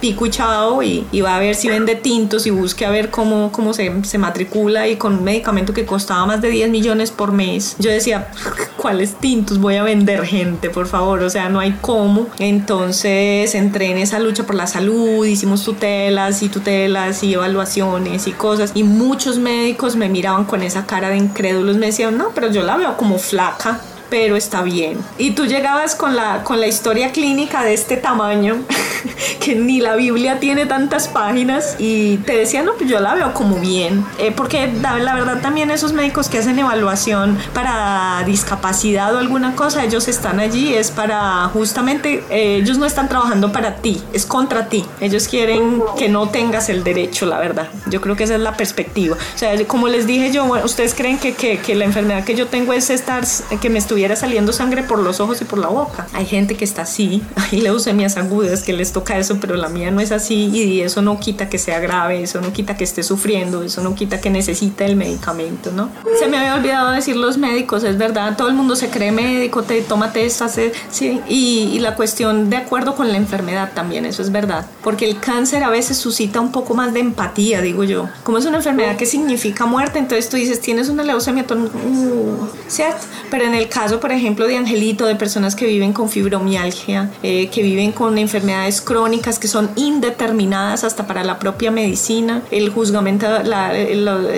pico 0.00 0.26
y 0.26 0.30
chao, 0.30 0.82
y, 0.82 1.06
y, 1.12 1.20
va 1.20 1.36
a 1.36 1.38
ver 1.38 1.54
si 1.54 1.68
vende 1.68 1.94
tintos 1.94 2.46
y 2.46 2.50
busque 2.50 2.84
a 2.86 2.90
ver 2.90 3.10
cómo, 3.10 3.50
cómo 3.52 3.72
se, 3.72 4.04
se 4.04 4.18
matricula 4.18 4.88
y 4.88 4.96
con 4.96 5.14
un 5.14 5.24
medicamento 5.24 5.72
que 5.72 5.84
costaba 5.84 6.26
más 6.26 6.40
de 6.40 6.50
10 6.50 6.70
millones 6.70 7.10
por 7.10 7.32
mes. 7.32 7.76
Yo 7.78 7.90
decía, 7.90 8.28
¿cuáles 8.76 9.14
tintos 9.14 9.58
voy 9.58 9.76
a 9.76 9.82
vender 9.82 10.24
gente, 10.24 10.70
por 10.70 10.86
favor? 10.86 11.22
O 11.22 11.30
sea, 11.30 11.48
no 11.48 11.60
hay 11.60 11.76
cómo. 11.80 12.26
Entonces 12.38 13.54
entré 13.54 13.90
en 13.90 13.98
esa 13.98 14.18
lucha 14.18 14.44
por 14.44 14.54
la 14.54 14.66
salud, 14.66 15.24
hicimos 15.26 15.64
tutelas 15.64 16.42
y 16.42 16.48
tutelas 16.48 17.22
y 17.22 17.34
evaluaciones 17.34 18.26
y 18.26 18.32
cosas. 18.32 18.72
Y 18.74 18.82
muchos 18.82 19.38
médicos 19.38 19.96
me 19.96 20.08
miraban 20.08 20.44
con 20.44 20.62
esa 20.62 20.84
cara 20.84 21.08
de 21.10 21.16
incrédulos, 21.16 21.76
me 21.76 21.86
decían, 21.86 22.18
no, 22.18 22.30
pero 22.34 22.50
yo 22.50 22.62
la 22.62 22.76
veo 22.76 22.96
como 22.96 23.18
flaca 23.18 23.80
pero 24.10 24.36
está 24.36 24.62
bien. 24.62 24.98
Y 25.18 25.32
tú 25.32 25.46
llegabas 25.46 25.94
con 25.94 26.16
la, 26.16 26.42
con 26.42 26.60
la 26.60 26.66
historia 26.66 27.12
clínica 27.12 27.62
de 27.64 27.74
este 27.74 27.96
tamaño, 27.96 28.62
que 29.40 29.54
ni 29.54 29.80
la 29.80 29.96
Biblia 29.96 30.40
tiene 30.40 30.66
tantas 30.66 31.08
páginas, 31.08 31.76
y 31.78 32.18
te 32.18 32.36
decían, 32.36 32.64
no, 32.64 32.74
pues 32.74 32.88
yo 32.88 33.00
la 33.00 33.14
veo 33.14 33.32
como 33.34 33.56
bien. 33.56 34.04
Eh, 34.18 34.32
porque 34.34 34.70
la 34.80 35.14
verdad 35.14 35.40
también 35.40 35.70
esos 35.70 35.92
médicos 35.92 36.28
que 36.28 36.38
hacen 36.38 36.58
evaluación 36.58 37.38
para 37.52 38.22
discapacidad 38.26 39.14
o 39.14 39.18
alguna 39.18 39.54
cosa, 39.56 39.84
ellos 39.84 40.08
están 40.08 40.40
allí, 40.40 40.74
es 40.74 40.90
para 40.90 41.48
justamente, 41.52 42.24
eh, 42.30 42.60
ellos 42.62 42.78
no 42.78 42.86
están 42.86 43.08
trabajando 43.08 43.52
para 43.52 43.76
ti, 43.76 44.02
es 44.12 44.26
contra 44.26 44.68
ti. 44.68 44.84
Ellos 45.00 45.28
quieren 45.28 45.82
que 45.98 46.08
no 46.08 46.28
tengas 46.28 46.68
el 46.68 46.84
derecho, 46.84 47.26
la 47.26 47.38
verdad. 47.38 47.68
Yo 47.86 48.00
creo 48.00 48.16
que 48.16 48.24
esa 48.24 48.34
es 48.34 48.40
la 48.40 48.56
perspectiva. 48.56 49.16
O 49.34 49.38
sea, 49.38 49.52
como 49.66 49.88
les 49.88 50.06
dije 50.06 50.30
yo, 50.30 50.44
ustedes 50.64 50.94
creen 50.94 51.18
que, 51.18 51.34
que, 51.34 51.58
que 51.58 51.74
la 51.74 51.84
enfermedad 51.84 52.24
que 52.24 52.34
yo 52.34 52.46
tengo 52.46 52.72
es 52.72 52.90
estar, 52.90 53.24
que 53.60 53.70
me 53.70 53.78
estuviera 53.78 54.03
saliendo 54.16 54.52
sangre 54.52 54.82
por 54.82 54.98
los 54.98 55.20
ojos 55.20 55.40
y 55.40 55.44
por 55.44 55.58
la 55.58 55.68
boca. 55.68 56.06
Hay 56.12 56.26
gente 56.26 56.56
que 56.56 56.64
está 56.64 56.82
así, 56.82 57.22
hay 57.36 57.60
leucemias 57.60 58.16
agudas 58.16 58.62
que 58.62 58.72
les 58.72 58.92
toca 58.92 59.18
eso, 59.18 59.38
pero 59.40 59.56
la 59.56 59.68
mía 59.68 59.90
no 59.90 60.00
es 60.00 60.12
así 60.12 60.50
y 60.52 60.80
eso 60.80 61.02
no 61.02 61.18
quita 61.18 61.48
que 61.48 61.58
sea 61.58 61.80
grave, 61.80 62.22
eso 62.22 62.40
no 62.40 62.52
quita 62.52 62.76
que 62.76 62.84
esté 62.84 63.02
sufriendo, 63.02 63.62
eso 63.62 63.82
no 63.82 63.94
quita 63.94 64.20
que 64.20 64.30
necesite 64.30 64.84
el 64.84 64.96
medicamento, 64.96 65.70
¿no? 65.72 65.90
Se 66.18 66.26
me 66.26 66.36
había 66.36 66.54
olvidado 66.54 66.92
decir 66.92 67.16
los 67.16 67.38
médicos, 67.38 67.84
es 67.84 67.98
verdad, 67.98 68.36
todo 68.36 68.48
el 68.48 68.54
mundo 68.54 68.76
se 68.76 68.90
cree 68.90 69.12
médico, 69.12 69.62
te 69.62 69.80
tómate 69.82 70.24
esta, 70.24 70.48
sí, 70.48 71.20
y, 71.28 71.70
y 71.72 71.78
la 71.80 71.94
cuestión 71.94 72.50
de 72.50 72.56
acuerdo 72.56 72.94
con 72.94 73.10
la 73.10 73.16
enfermedad 73.16 73.72
también, 73.74 74.06
eso 74.06 74.22
es 74.22 74.30
verdad, 74.30 74.66
porque 74.82 75.08
el 75.08 75.18
cáncer 75.20 75.64
a 75.64 75.70
veces 75.70 75.96
suscita 75.96 76.40
un 76.40 76.52
poco 76.52 76.74
más 76.74 76.92
de 76.92 77.00
empatía, 77.00 77.60
digo 77.60 77.84
yo. 77.84 78.08
Como 78.22 78.38
es 78.38 78.46
una 78.46 78.58
enfermedad 78.58 78.96
que 78.96 79.06
significa 79.06 79.66
muerte, 79.66 79.98
entonces 79.98 80.28
tú 80.28 80.36
dices, 80.36 80.60
tienes 80.60 80.88
una 80.88 81.02
leucemia, 81.02 81.44
uh, 81.48 82.48
¿cierto? 82.68 83.06
Pero 83.30 83.44
en 83.44 83.54
el 83.54 83.68
caso 83.68 83.83
por 83.92 84.12
ejemplo, 84.12 84.46
de 84.46 84.56
Angelito, 84.56 85.04
de 85.04 85.14
personas 85.14 85.54
que 85.54 85.66
viven 85.66 85.92
con 85.92 86.08
fibromialgia, 86.08 87.10
eh, 87.22 87.48
que 87.48 87.62
viven 87.62 87.92
con 87.92 88.16
enfermedades 88.16 88.80
crónicas 88.80 89.38
que 89.38 89.46
son 89.46 89.70
indeterminadas 89.76 90.84
hasta 90.84 91.06
para 91.06 91.22
la 91.22 91.38
propia 91.38 91.70
medicina, 91.70 92.42
el 92.50 92.70
juzgamento 92.70 93.26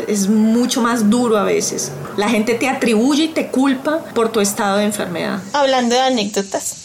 es 0.09 0.29
mucho 0.29 0.81
más 0.81 1.09
duro 1.09 1.37
a 1.37 1.45
veces. 1.45 1.93
La 2.17 2.29
gente 2.29 2.55
te 2.55 2.69
atribuye 2.69 3.25
y 3.25 3.29
te 3.29 3.49
culpa 3.49 4.01
por 4.15 4.33
tu 4.33 4.41
estado 4.41 4.79
de 4.79 4.85
enfermedad. 4.85 5.39
Hablando 5.53 5.95
de 5.95 6.01
anécdotas, 6.01 6.77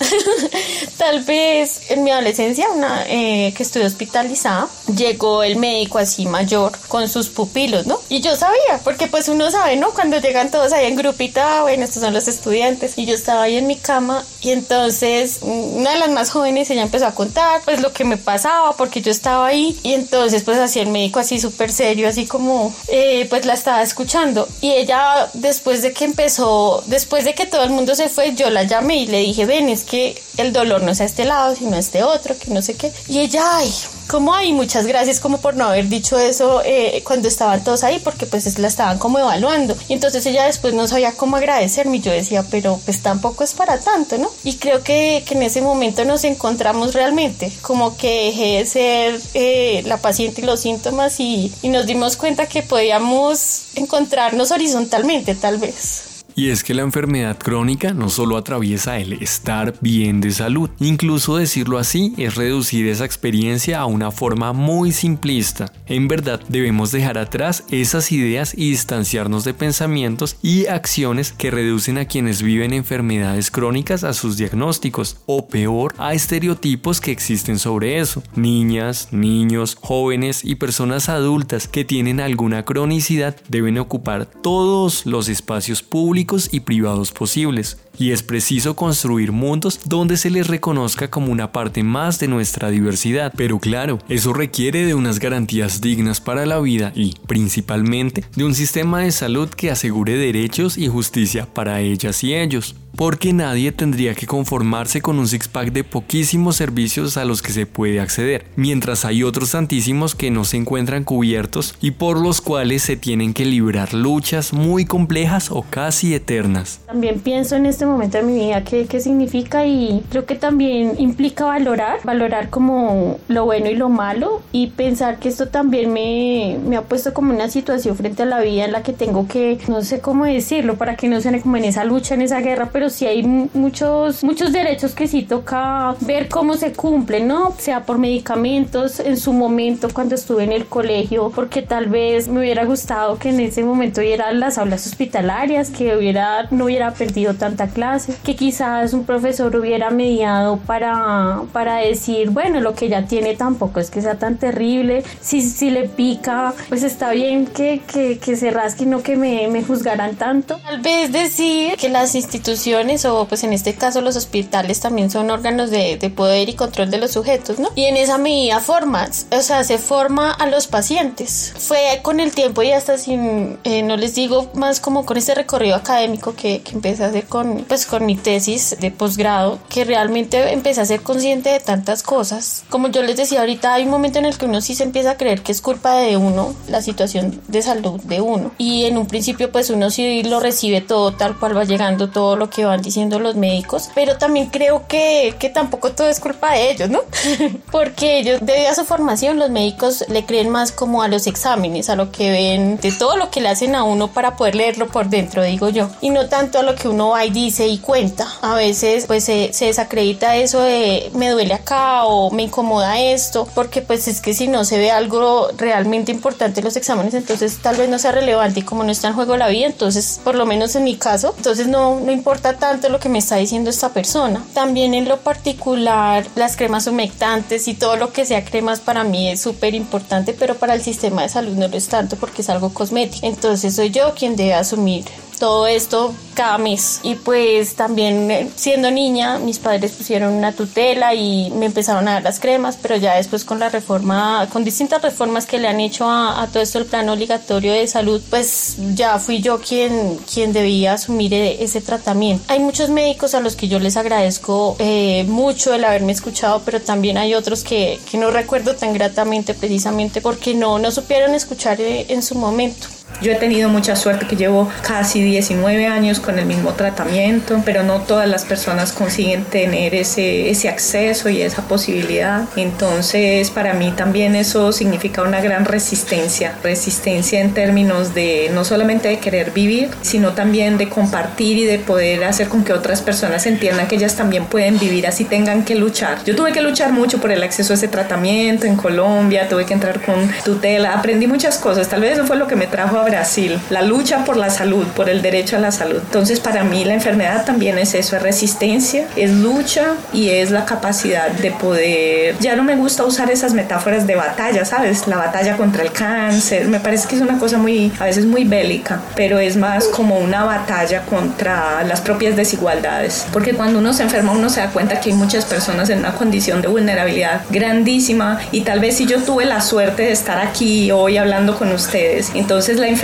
tal 0.97 1.23
vez 1.23 1.89
en 1.89 2.03
mi 2.03 2.11
adolescencia, 2.11 2.69
una 2.69 3.05
eh, 3.07 3.53
que 3.57 3.63
estuve 3.63 3.85
hospitalizada, 3.85 4.67
llegó 4.95 5.41
el 5.41 5.55
médico 5.55 5.97
así 5.97 6.27
mayor 6.27 6.73
con 6.87 7.09
sus 7.09 7.29
pupilos, 7.29 7.87
¿no? 7.87 7.99
Y 8.09 8.21
yo 8.21 8.35
sabía, 8.35 8.79
porque 8.83 9.07
pues 9.07 9.29
uno 9.29 9.49
sabe, 9.49 9.77
¿no? 9.77 9.91
Cuando 9.91 10.19
llegan 10.19 10.51
todos 10.51 10.73
ahí 10.73 10.85
en 10.85 10.95
grupito, 10.95 11.41
ah, 11.41 11.61
bueno, 11.63 11.85
estos 11.85 12.03
son 12.03 12.13
los 12.13 12.27
estudiantes 12.27 12.50
y 12.53 13.05
yo 13.05 13.13
estaba 13.13 13.43
ahí 13.43 13.55
en 13.55 13.67
mi 13.67 13.75
cama 13.75 14.25
y 14.41 14.51
entonces 14.51 15.39
una 15.41 15.91
de 15.91 15.99
las 15.99 16.09
más 16.09 16.31
jóvenes 16.31 16.69
ella 16.69 16.81
empezó 16.81 17.05
a 17.05 17.15
contar 17.15 17.61
pues 17.63 17.81
lo 17.81 17.93
que 17.93 18.03
me 18.03 18.17
pasaba 18.17 18.73
porque 18.73 19.01
yo 19.01 19.11
estaba 19.11 19.47
ahí 19.47 19.79
y 19.83 19.93
entonces 19.93 20.43
pues 20.43 20.57
así 20.57 20.79
el 20.79 20.89
médico 20.89 21.19
así 21.19 21.39
súper 21.39 21.71
serio 21.71 22.09
así 22.09 22.25
como 22.25 22.73
eh, 22.87 23.25
pues 23.29 23.45
la 23.45 23.53
estaba 23.53 23.81
escuchando 23.81 24.47
y 24.59 24.71
ella 24.71 25.29
después 25.33 25.81
de 25.81 25.93
que 25.93 26.05
empezó 26.05 26.83
después 26.87 27.23
de 27.23 27.33
que 27.33 27.45
todo 27.45 27.63
el 27.63 27.69
mundo 27.69 27.95
se 27.95 28.09
fue 28.09 28.33
yo 28.35 28.49
la 28.49 28.63
llamé 28.63 28.97
y 28.97 29.07
le 29.07 29.19
dije 29.19 29.45
ven 29.45 29.69
es 29.69 29.83
que 29.83 30.21
el 30.37 30.51
dolor 30.51 30.81
no 30.81 30.91
es 30.91 31.01
a 31.01 31.05
este 31.05 31.25
lado 31.25 31.55
sino 31.55 31.75
a 31.75 31.79
este 31.79 32.03
otro 32.03 32.37
que 32.37 32.51
no 32.51 32.61
sé 32.61 32.75
qué 32.75 32.91
y 33.07 33.19
ella 33.19 33.41
ay 33.57 33.71
como 34.07 34.33
ay 34.33 34.51
muchas 34.51 34.85
gracias 34.85 35.21
como 35.21 35.37
por 35.37 35.55
no 35.55 35.65
haber 35.65 35.87
dicho 35.87 36.19
eso 36.19 36.61
eh, 36.65 37.01
cuando 37.05 37.29
estaban 37.29 37.63
todos 37.63 37.85
ahí 37.85 37.99
porque 37.99 38.25
pues 38.25 38.59
la 38.59 38.67
estaban 38.67 38.97
como 38.97 39.19
evaluando 39.19 39.77
y 39.87 39.93
entonces 39.93 40.25
ella 40.25 40.45
después 40.45 40.73
no 40.73 40.87
sabía 40.87 41.13
cómo 41.13 41.37
agradecerme 41.37 41.97
y 41.97 42.01
yo 42.01 42.11
decía 42.11 42.40
pero 42.49 42.79
pues 42.85 43.01
tampoco 43.01 43.43
es 43.43 43.53
para 43.53 43.79
tanto, 43.79 44.17
¿no? 44.17 44.29
Y 44.43 44.55
creo 44.55 44.83
que, 44.83 45.23
que 45.25 45.35
en 45.35 45.43
ese 45.43 45.61
momento 45.61 46.05
nos 46.05 46.23
encontramos 46.23 46.93
realmente, 46.93 47.51
como 47.61 47.97
que 47.97 48.25
dejé 48.25 48.57
de 48.59 48.65
ser 48.65 49.21
eh, 49.33 49.83
la 49.85 49.97
paciente 49.97 50.41
y 50.41 50.45
los 50.45 50.61
síntomas 50.61 51.19
y, 51.19 51.53
y 51.61 51.69
nos 51.69 51.85
dimos 51.85 52.17
cuenta 52.17 52.47
que 52.47 52.63
podíamos 52.63 53.63
encontrarnos 53.75 54.51
horizontalmente 54.51 55.35
tal 55.35 55.57
vez. 55.57 56.10
Y 56.41 56.49
es 56.49 56.63
que 56.63 56.73
la 56.73 56.81
enfermedad 56.81 57.37
crónica 57.37 57.93
no 57.93 58.09
solo 58.09 58.35
atraviesa 58.35 58.97
el 58.97 59.13
estar 59.13 59.75
bien 59.79 60.21
de 60.21 60.31
salud, 60.31 60.71
incluso 60.79 61.37
decirlo 61.37 61.77
así 61.77 62.15
es 62.17 62.33
reducir 62.33 62.87
esa 62.87 63.05
experiencia 63.05 63.79
a 63.79 63.85
una 63.85 64.09
forma 64.09 64.51
muy 64.51 64.91
simplista. 64.91 65.71
En 65.85 66.07
verdad 66.07 66.41
debemos 66.49 66.91
dejar 66.91 67.19
atrás 67.19 67.63
esas 67.69 68.11
ideas 68.11 68.55
y 68.57 68.71
distanciarnos 68.71 69.43
de 69.43 69.53
pensamientos 69.53 70.35
y 70.41 70.65
acciones 70.65 71.31
que 71.31 71.51
reducen 71.51 71.99
a 71.99 72.05
quienes 72.05 72.41
viven 72.41 72.73
enfermedades 72.73 73.51
crónicas 73.51 74.03
a 74.03 74.13
sus 74.13 74.35
diagnósticos 74.35 75.17
o 75.27 75.47
peor 75.47 75.93
a 75.99 76.15
estereotipos 76.15 77.01
que 77.01 77.11
existen 77.11 77.59
sobre 77.59 77.99
eso. 77.99 78.23
Niñas, 78.33 79.09
niños, 79.11 79.77
jóvenes 79.79 80.43
y 80.43 80.55
personas 80.55 81.07
adultas 81.07 81.67
que 81.67 81.85
tienen 81.85 82.19
alguna 82.19 82.65
cronicidad 82.65 83.35
deben 83.47 83.77
ocupar 83.77 84.25
todos 84.25 85.05
los 85.05 85.29
espacios 85.29 85.83
públicos 85.83 86.30
y 86.51 86.61
privados 86.61 87.11
posibles, 87.11 87.77
y 87.97 88.11
es 88.11 88.23
preciso 88.23 88.75
construir 88.75 89.31
mundos 89.31 89.79
donde 89.85 90.17
se 90.17 90.29
les 90.29 90.47
reconozca 90.47 91.09
como 91.09 91.31
una 91.31 91.51
parte 91.51 91.83
más 91.83 92.19
de 92.19 92.27
nuestra 92.27 92.69
diversidad. 92.69 93.33
Pero 93.35 93.59
claro, 93.59 93.99
eso 94.09 94.33
requiere 94.33 94.85
de 94.85 94.95
unas 94.95 95.19
garantías 95.19 95.81
dignas 95.81 96.21
para 96.21 96.45
la 96.45 96.59
vida 96.59 96.91
y, 96.95 97.15
principalmente, 97.27 98.23
de 98.35 98.43
un 98.43 98.55
sistema 98.55 98.99
de 98.99 99.11
salud 99.11 99.49
que 99.49 99.71
asegure 99.71 100.17
derechos 100.17 100.77
y 100.77 100.87
justicia 100.87 101.47
para 101.53 101.81
ellas 101.81 102.23
y 102.23 102.33
ellos 102.33 102.75
porque 102.95 103.33
nadie 103.33 103.71
tendría 103.71 104.13
que 104.13 104.27
conformarse 104.27 105.01
con 105.01 105.19
un 105.19 105.27
six-pack 105.27 105.71
de 105.71 105.83
poquísimos 105.83 106.55
servicios 106.57 107.17
a 107.17 107.25
los 107.25 107.41
que 107.41 107.51
se 107.51 107.65
puede 107.65 107.99
acceder, 107.99 108.45
mientras 108.55 109.05
hay 109.05 109.23
otros 109.23 109.51
tantísimos 109.51 110.15
que 110.15 110.31
no 110.31 110.43
se 110.43 110.57
encuentran 110.57 111.03
cubiertos 111.03 111.75
y 111.81 111.91
por 111.91 112.19
los 112.19 112.41
cuales 112.41 112.83
se 112.83 112.97
tienen 112.97 113.33
que 113.33 113.45
librar 113.45 113.93
luchas 113.93 114.53
muy 114.53 114.85
complejas 114.85 115.49
o 115.51 115.65
casi 115.69 116.13
eternas. 116.13 116.81
También 116.85 117.19
pienso 117.19 117.55
en 117.55 117.65
este 117.65 117.80
momento 117.85 118.17
de 118.17 118.23
mi 118.23 118.33
vida 118.35 118.63
qué, 118.63 118.85
qué 118.85 118.99
significa 118.99 119.65
y 119.65 120.03
creo 120.09 120.25
que 120.25 120.35
también 120.35 120.95
implica 120.97 121.45
valorar, 121.45 121.99
valorar 122.03 122.49
como 122.49 123.17
lo 123.27 123.45
bueno 123.45 123.69
y 123.69 123.75
lo 123.75 123.89
malo 123.89 124.41
y 124.51 124.67
pensar 124.67 125.17
que 125.19 125.29
esto 125.29 125.47
también 125.47 125.91
me, 125.93 126.57
me 126.65 126.77
ha 126.77 126.81
puesto 126.81 127.13
como 127.13 127.33
una 127.33 127.49
situación 127.49 127.95
frente 127.95 128.23
a 128.23 128.25
la 128.25 128.41
vida 128.41 128.65
en 128.65 128.71
la 128.71 128.83
que 128.83 128.93
tengo 128.93 129.27
que, 129.27 129.59
no 129.67 129.81
sé 129.81 129.99
cómo 129.99 130.25
decirlo, 130.25 130.75
para 130.75 130.95
que 130.95 131.07
no 131.07 131.21
suene 131.21 131.41
como 131.41 131.57
en 131.57 131.65
esa 131.65 131.83
lucha, 131.83 132.15
en 132.15 132.21
esa 132.21 132.39
guerra, 132.39 132.69
pero 132.71 132.89
sí 132.89 133.05
hay 133.05 133.23
muchos, 133.23 134.23
muchos 134.23 134.51
derechos 134.51 134.93
que 134.93 135.07
sí 135.07 135.23
toca 135.23 135.95
ver 136.01 136.27
cómo 136.29 136.55
se 136.55 136.73
cumplen, 136.73 137.27
¿no? 137.27 137.53
Sea 137.57 137.83
por 137.85 137.97
medicamentos 137.97 138.99
en 138.99 139.17
su 139.17 139.33
momento 139.33 139.89
cuando 139.93 140.15
estuve 140.15 140.43
en 140.43 140.51
el 140.51 140.65
colegio, 140.65 141.31
porque 141.33 141.61
tal 141.61 141.87
vez 141.87 142.27
me 142.27 142.39
hubiera 142.39 142.65
gustado 142.65 143.17
que 143.17 143.29
en 143.29 143.39
ese 143.39 143.63
momento 143.63 144.01
hubiera 144.01 144.31
las 144.33 144.57
aulas 144.57 144.85
hospitalarias, 144.87 145.69
que 145.69 145.95
hubiera, 145.95 146.47
no 146.51 146.65
hubiera 146.65 146.91
perdido 146.91 147.33
tanta 147.33 147.67
clase, 147.71 148.15
que 148.23 148.35
quizás 148.35 148.93
un 148.93 149.05
profesor 149.05 149.55
hubiera 149.55 149.89
mediado 149.89 150.57
para, 150.57 151.41
para 151.51 151.77
decir, 151.77 152.29
bueno, 152.29 152.59
lo 152.59 152.73
que 152.73 152.89
ya 152.89 153.05
tiene 153.05 153.35
tampoco 153.35 153.79
es 153.79 153.89
que 153.89 154.01
sea 154.01 154.15
tan 154.15 154.37
terrible, 154.37 155.03
si, 155.21 155.41
si 155.41 155.69
le 155.69 155.87
pica, 155.87 156.53
pues 156.69 156.83
está 156.83 157.11
bien 157.11 157.47
que, 157.47 157.81
que, 157.87 158.35
se 158.35 158.51
rasque 158.51 158.83
y 158.83 158.87
no 158.87 159.03
que 159.03 159.17
me, 159.17 159.47
me 159.49 159.63
juzgaran 159.63 160.15
tanto. 160.15 160.57
Tal 160.63 160.81
vez 160.81 161.11
decir 161.11 161.75
que 161.77 161.89
las 161.89 162.15
instituciones 162.15 163.05
o 163.05 163.25
pues 163.25 163.43
en 163.43 163.53
este 163.53 163.75
caso 163.75 164.01
los 164.01 164.15
hospitales 164.15 164.79
también 164.79 165.11
son 165.11 165.29
órganos 165.29 165.69
de, 165.69 165.97
de 165.97 166.09
poder 166.09 166.49
y 166.49 166.53
control 166.53 166.89
de 166.89 166.97
los 166.97 167.11
sujetos, 167.11 167.59
¿no? 167.59 167.69
Y 167.75 167.85
en 167.85 167.97
esa 167.97 168.17
medida 168.17 168.59
formas, 168.59 169.27
o 169.31 169.41
sea, 169.41 169.63
se 169.63 169.77
forma 169.77 170.31
a 170.31 170.47
los 170.47 170.67
pacientes. 170.67 171.53
Fue 171.57 171.99
con 172.01 172.19
el 172.19 172.31
tiempo 172.31 172.63
y 172.63 172.71
hasta 172.71 172.97
sin, 172.97 173.57
eh, 173.63 173.83
no 173.83 173.97
les 173.97 174.15
digo 174.15 174.49
más 174.53 174.79
como 174.79 175.05
con 175.05 175.17
este 175.17 175.35
recorrido 175.35 175.75
académico 175.75 176.35
que, 176.35 176.61
que 176.61 176.71
empecé 176.71 177.03
a 177.03 177.07
hacer 177.07 177.25
con, 177.25 177.60
pues 177.67 177.85
con 177.85 178.05
mi 178.05 178.15
tesis 178.15 178.75
de 178.79 178.91
posgrado, 178.91 179.59
que 179.69 179.83
realmente 179.83 180.51
empecé 180.53 180.81
a 180.81 180.85
ser 180.85 181.01
consciente 181.01 181.49
de 181.49 181.59
tantas 181.59 182.03
cosas. 182.03 182.63
Como 182.69 182.89
yo 182.89 183.03
les 183.03 183.17
decía 183.17 183.41
ahorita, 183.41 183.73
hay 183.73 183.83
un 183.83 183.89
momento 183.89 184.19
en 184.19 184.25
el 184.25 184.37
que 184.37 184.45
uno 184.45 184.61
sí 184.61 184.75
se 184.75 184.83
empieza 184.83 185.11
a 185.11 185.17
creer 185.17 185.41
que 185.41 185.51
es 185.51 185.61
culpa 185.61 185.95
de 185.95 186.17
uno 186.17 186.53
la 186.67 186.81
situación 186.81 187.41
de 187.47 187.61
salud 187.61 187.99
de 188.01 188.21
uno. 188.21 188.51
Y 188.57 188.85
en 188.85 188.97
un 188.97 189.07
principio 189.07 189.51
pues 189.51 189.69
uno 189.69 189.89
sí 189.89 190.23
lo 190.23 190.39
recibe 190.39 190.81
todo 190.81 191.13
tal 191.13 191.37
cual 191.37 191.55
va 191.55 191.63
llegando 191.63 192.09
todo 192.09 192.35
lo 192.35 192.49
que 192.49 192.65
van 192.65 192.81
diciendo 192.81 193.19
los 193.19 193.35
médicos, 193.35 193.89
pero 193.95 194.17
también 194.17 194.47
creo 194.47 194.87
que, 194.87 195.35
que 195.39 195.49
tampoco 195.49 195.91
todo 195.91 196.09
es 196.09 196.19
culpa 196.19 196.53
de 196.53 196.71
ellos, 196.71 196.89
¿no? 196.89 197.01
Porque 197.71 198.19
ellos, 198.19 198.39
debido 198.41 198.69
a 198.69 198.75
su 198.75 198.85
formación, 198.85 199.39
los 199.39 199.49
médicos 199.49 200.05
le 200.09 200.25
creen 200.25 200.49
más 200.49 200.71
como 200.71 201.01
a 201.01 201.07
los 201.07 201.27
exámenes, 201.27 201.89
a 201.89 201.95
lo 201.95 202.11
que 202.11 202.31
ven, 202.31 202.77
de 202.77 202.91
todo 202.91 203.17
lo 203.17 203.29
que 203.29 203.41
le 203.41 203.49
hacen 203.49 203.75
a 203.75 203.83
uno 203.83 204.09
para 204.09 204.35
poder 204.35 204.55
leerlo 204.55 204.87
por 204.87 205.09
dentro, 205.09 205.43
digo 205.43 205.69
yo, 205.69 205.89
y 206.01 206.09
no 206.09 206.27
tanto 206.27 206.59
a 206.59 206.63
lo 206.63 206.75
que 206.75 206.87
uno 206.87 207.09
va 207.09 207.25
y 207.25 207.29
dice 207.29 207.50
y 207.59 207.77
cuenta. 207.79 208.27
A 208.41 208.55
veces 208.55 209.05
pues 209.07 209.23
se, 209.23 209.53
se 209.53 209.65
desacredita 209.65 210.35
eso 210.35 210.61
de 210.61 211.11
me 211.13 211.29
duele 211.29 211.53
acá 211.53 212.05
o 212.05 212.31
me 212.31 212.43
incomoda 212.43 212.99
esto, 212.99 213.47
porque 213.53 213.81
pues 213.81 214.07
es 214.07 214.21
que 214.21 214.33
si 214.33 214.47
no 214.47 214.65
se 214.65 214.77
ve 214.77 214.91
algo 214.91 215.49
realmente 215.57 216.11
importante 216.11 216.59
en 216.59 216.65
los 216.65 216.75
exámenes, 216.75 217.13
entonces 217.13 217.57
tal 217.61 217.77
vez 217.77 217.89
no 217.89 217.99
sea 217.99 218.11
relevante 218.11 218.61
y 218.61 218.63
como 218.63 218.83
no 218.83 218.91
está 218.91 219.07
en 219.07 219.15
juego 219.15 219.37
la 219.37 219.47
vida, 219.47 219.65
entonces 219.65 220.19
por 220.23 220.35
lo 220.35 220.45
menos 220.45 220.75
en 220.75 220.83
mi 220.83 220.95
caso, 220.95 221.33
entonces 221.37 221.67
no, 221.67 221.99
no 221.99 222.11
importa 222.11 222.53
tanto 222.57 222.89
lo 222.89 222.99
que 222.99 223.09
me 223.09 223.19
está 223.19 223.35
diciendo 223.37 223.69
esta 223.69 223.89
persona. 223.89 224.43
También 224.53 224.93
en 224.93 225.07
lo 225.07 225.17
particular, 225.17 226.25
las 226.35 226.55
cremas 226.55 226.87
humectantes 226.87 227.67
y 227.67 227.73
todo 227.73 227.95
lo 227.95 228.13
que 228.13 228.25
sea 228.25 228.45
cremas 228.45 228.79
para 228.79 229.03
mí 229.03 229.29
es 229.29 229.41
súper 229.41 229.75
importante, 229.75 230.33
pero 230.37 230.55
para 230.55 230.73
el 230.73 230.81
sistema 230.81 231.23
de 231.23 231.29
salud 231.29 231.55
no 231.55 231.67
lo 231.67 231.77
es 231.77 231.87
tanto 231.87 232.15
porque 232.15 232.41
es 232.41 232.49
algo 232.49 232.73
cosmético. 232.73 233.25
Entonces 233.25 233.75
soy 233.75 233.89
yo 233.89 234.13
quien 234.13 234.35
debe 234.35 234.53
asumir 234.53 235.05
todo 235.41 235.65
esto 235.65 236.13
cada 236.35 236.59
mes. 236.59 236.99
Y 237.01 237.15
pues 237.15 237.73
también 237.73 238.29
eh, 238.29 238.47
siendo 238.55 238.91
niña, 238.91 239.39
mis 239.39 239.57
padres 239.57 239.91
pusieron 239.91 240.33
una 240.33 240.51
tutela 240.51 241.15
y 241.15 241.49
me 241.49 241.65
empezaron 241.65 242.07
a 242.07 242.13
dar 242.13 242.23
las 242.23 242.39
cremas, 242.39 242.77
pero 242.79 242.95
ya 242.95 243.15
después 243.15 243.43
con 243.43 243.59
la 243.59 243.69
reforma, 243.69 244.47
con 244.53 244.63
distintas 244.63 245.01
reformas 245.01 245.47
que 245.47 245.57
le 245.57 245.67
han 245.67 245.79
hecho 245.79 246.07
a, 246.07 246.43
a 246.43 246.47
todo 246.47 246.61
esto 246.61 246.77
el 246.77 246.85
plan 246.85 247.09
obligatorio 247.09 247.73
de 247.73 247.87
salud, 247.87 248.21
pues 248.29 248.75
ya 248.93 249.17
fui 249.17 249.41
yo 249.41 249.59
quien, 249.59 250.19
quien 250.31 250.53
debía 250.53 250.93
asumir 250.93 251.33
e, 251.33 251.63
ese 251.63 251.81
tratamiento. 251.81 252.43
Hay 252.47 252.59
muchos 252.59 252.91
médicos 252.91 253.33
a 253.33 253.39
los 253.39 253.55
que 253.55 253.67
yo 253.67 253.79
les 253.79 253.97
agradezco 253.97 254.75
eh, 254.77 255.25
mucho 255.27 255.73
el 255.73 255.83
haberme 255.83 256.11
escuchado, 256.11 256.61
pero 256.63 256.81
también 256.81 257.17
hay 257.17 257.33
otros 257.33 257.63
que, 257.63 257.99
que 258.09 258.19
no 258.19 258.29
recuerdo 258.29 258.75
tan 258.75 258.93
gratamente 258.93 259.55
precisamente 259.55 260.21
porque 260.21 260.53
no, 260.53 260.77
no 260.77 260.91
supieron 260.91 261.33
escuchar 261.33 261.81
eh, 261.81 262.05
en 262.09 262.21
su 262.21 262.35
momento. 262.35 263.00
Yo 263.21 263.31
he 263.31 263.35
tenido 263.35 263.69
mucha 263.69 263.95
suerte 263.95 264.25
que 264.27 264.35
llevo 264.35 264.69
casi 264.81 265.21
19 265.21 265.87
años 265.87 266.19
con 266.19 266.39
el 266.39 266.45
mismo 266.45 266.73
tratamiento, 266.73 267.61
pero 267.63 267.83
no 267.83 268.01
todas 268.01 268.27
las 268.27 268.45
personas 268.45 268.91
consiguen 268.91 269.43
tener 269.43 269.93
ese, 269.93 270.49
ese 270.49 270.69
acceso 270.69 271.29
y 271.29 271.41
esa 271.41 271.61
posibilidad. 271.63 272.45
Entonces, 272.55 273.51
para 273.51 273.73
mí 273.73 273.91
también 273.95 274.35
eso 274.35 274.71
significa 274.71 275.21
una 275.21 275.41
gran 275.41 275.65
resistencia, 275.65 276.55
resistencia 276.63 277.41
en 277.41 277.53
términos 277.53 278.13
de 278.13 278.49
no 278.53 278.65
solamente 278.65 279.09
de 279.09 279.19
querer 279.19 279.51
vivir, 279.51 279.89
sino 280.01 280.33
también 280.33 280.77
de 280.77 280.89
compartir 280.89 281.57
y 281.57 281.65
de 281.65 281.79
poder 281.79 282.23
hacer 282.23 282.47
con 282.47 282.63
que 282.63 282.73
otras 282.73 283.01
personas 283.01 283.45
entiendan 283.45 283.87
que 283.87 283.95
ellas 283.95 284.15
también 284.15 284.45
pueden 284.45 284.79
vivir 284.79 285.05
así 285.05 285.25
tengan 285.25 285.63
que 285.63 285.75
luchar. 285.75 286.23
Yo 286.25 286.35
tuve 286.35 286.51
que 286.51 286.61
luchar 286.61 286.91
mucho 286.91 287.19
por 287.19 287.31
el 287.31 287.43
acceso 287.43 287.73
a 287.73 287.75
ese 287.75 287.87
tratamiento 287.87 288.65
en 288.65 288.75
Colombia, 288.75 289.47
tuve 289.47 289.65
que 289.65 289.73
entrar 289.73 290.01
con 290.01 290.29
tutela, 290.43 290.93
aprendí 290.93 291.27
muchas 291.27 291.57
cosas, 291.57 291.87
tal 291.87 292.01
vez 292.01 292.13
eso 292.13 292.25
fue 292.25 292.35
lo 292.35 292.47
que 292.47 292.55
me 292.55 292.67
trajo 292.67 292.97
a 292.97 293.03
Brasil, 293.11 293.59
la 293.69 293.83
lucha 293.83 294.25
por 294.25 294.37
la 294.37 294.49
salud, 294.49 294.87
por 294.87 295.09
el 295.09 295.21
derecho 295.21 295.57
a 295.57 295.59
la 295.59 295.71
salud. 295.71 295.99
Entonces 296.03 296.39
para 296.39 296.63
mí 296.63 296.83
la 296.85 296.93
enfermedad 296.93 297.45
también 297.45 297.77
es 297.77 297.93
eso, 297.93 298.15
es 298.15 298.21
resistencia, 298.23 299.05
es 299.15 299.31
lucha 299.31 299.93
y 300.13 300.29
es 300.29 300.49
la 300.49 300.65
capacidad 300.65 301.29
de 301.29 301.51
poder, 301.51 302.37
ya 302.39 302.55
no 302.55 302.63
me 302.63 302.75
gusta 302.75 303.03
usar 303.03 303.29
esas 303.29 303.53
metáforas 303.53 304.07
de 304.07 304.15
batalla, 304.15 304.65
¿sabes? 304.65 305.07
La 305.07 305.17
batalla 305.17 305.57
contra 305.57 305.83
el 305.83 305.91
cáncer, 305.91 306.67
me 306.67 306.79
parece 306.79 307.07
que 307.07 307.15
es 307.15 307.21
una 307.21 307.37
cosa 307.37 307.57
muy, 307.57 307.91
a 307.99 308.05
veces 308.05 308.25
muy 308.25 308.45
bélica, 308.45 309.01
pero 309.15 309.39
es 309.39 309.57
más 309.57 309.85
como 309.85 310.17
una 310.17 310.45
batalla 310.45 311.01
contra 311.03 311.83
las 311.83 312.01
propias 312.01 312.35
desigualdades, 312.35 313.27
porque 313.33 313.53
cuando 313.53 313.79
uno 313.79 313.93
se 313.93 314.03
enferma 314.03 314.31
uno 314.31 314.49
se 314.49 314.61
da 314.61 314.69
cuenta 314.69 314.99
que 314.99 315.11
hay 315.11 315.15
muchas 315.15 315.45
personas 315.45 315.89
en 315.89 315.99
una 315.99 316.13
condición 316.13 316.61
de 316.61 316.69
vulnerabilidad 316.69 317.41
grandísima 317.49 318.39
y 318.51 318.61
tal 318.61 318.79
vez 318.79 318.97
si 318.97 319.05
yo 319.05 319.21
tuve 319.21 319.45
la 319.45 319.61
suerte 319.61 320.03
de 320.03 320.11
estar 320.11 320.39
aquí 320.39 320.91
hoy 320.91 321.17
hablando 321.17 321.57
con 321.57 321.71
ustedes, 321.71 322.31
entonces 322.33 322.77
la 322.77 322.87
enfermedad 322.87 323.00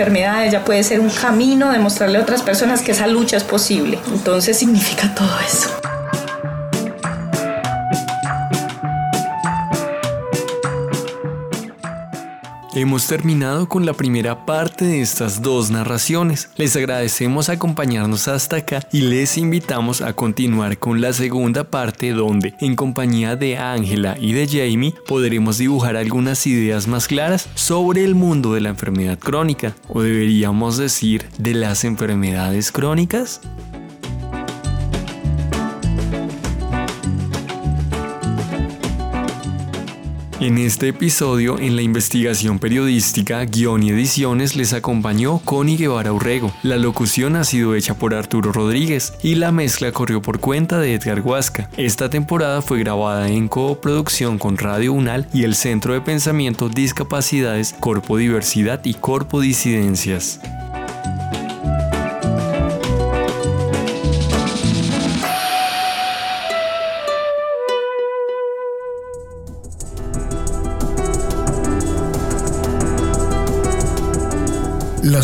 ya 0.49 0.63
puede 0.63 0.83
ser 0.83 0.99
un 0.99 1.09
camino 1.09 1.71
de 1.71 1.79
mostrarle 1.79 2.19
a 2.19 2.21
otras 2.21 2.43
personas 2.43 2.81
que 2.81 2.91
esa 2.91 3.07
lucha 3.07 3.37
es 3.37 3.43
posible. 3.43 3.99
Entonces 4.13 4.57
significa 4.57 5.13
todo 5.15 5.39
eso. 5.45 5.69
Hemos 12.77 13.07
terminado 13.07 13.67
con 13.67 13.87
la 13.87 13.93
primera 13.93 14.45
parte 14.45 14.85
de 14.85 15.01
estas 15.01 15.41
dos 15.41 15.71
narraciones. 15.71 16.51
Les 16.57 16.75
agradecemos 16.75 17.49
acompañarnos 17.49 18.27
hasta 18.27 18.57
acá 18.57 18.87
y 18.91 19.01
les 19.01 19.39
invitamos 19.39 20.01
a 20.01 20.13
continuar 20.13 20.77
con 20.77 21.01
la 21.01 21.11
segunda 21.11 21.71
parte 21.71 22.11
donde, 22.11 22.53
en 22.59 22.75
compañía 22.75 23.35
de 23.35 23.57
Ángela 23.57 24.15
y 24.21 24.33
de 24.33 24.45
Jamie, 24.45 24.93
podremos 25.07 25.57
dibujar 25.57 25.97
algunas 25.97 26.45
ideas 26.45 26.87
más 26.87 27.07
claras 27.07 27.49
sobre 27.55 28.03
el 28.03 28.13
mundo 28.13 28.53
de 28.53 28.61
la 28.61 28.69
enfermedad 28.69 29.17
crónica, 29.17 29.75
o 29.89 30.03
deberíamos 30.03 30.77
decir, 30.77 31.25
de 31.39 31.55
las 31.55 31.83
enfermedades 31.83 32.71
crónicas. 32.71 33.41
En 40.47 40.57
este 40.57 40.87
episodio, 40.87 41.59
en 41.59 41.75
la 41.75 41.81
investigación 41.81 42.57
periodística, 42.57 43.43
guion 43.43 43.83
y 43.83 43.89
ediciones, 43.89 44.55
les 44.55 44.71
acompañó 44.71 45.39
Connie 45.39 45.75
Guevara 45.75 46.13
Urrego. 46.13 46.53
La 46.63 46.77
locución 46.77 47.35
ha 47.35 47.43
sido 47.43 47.75
hecha 47.75 47.95
por 47.95 48.15
Arturo 48.15 48.53
Rodríguez 48.53 49.11
y 49.21 49.35
la 49.35 49.51
mezcla 49.51 49.91
corrió 49.91 50.21
por 50.21 50.39
cuenta 50.39 50.79
de 50.79 50.93
Edgar 50.93 51.19
Huasca. 51.19 51.69
Esta 51.75 52.09
temporada 52.09 52.61
fue 52.61 52.79
grabada 52.79 53.27
en 53.27 53.49
coproducción 53.49 54.37
con 54.39 54.57
Radio 54.57 54.93
UNAL 54.93 55.27
y 55.33 55.43
el 55.43 55.53
Centro 55.53 55.93
de 55.93 55.99
Pensamiento 55.99 56.69
Discapacidades, 56.69 57.75
Corpo 57.77 58.15
Diversidad 58.15 58.79
y 58.85 58.93
Corpo 58.93 59.41
Disidencias. 59.41 60.39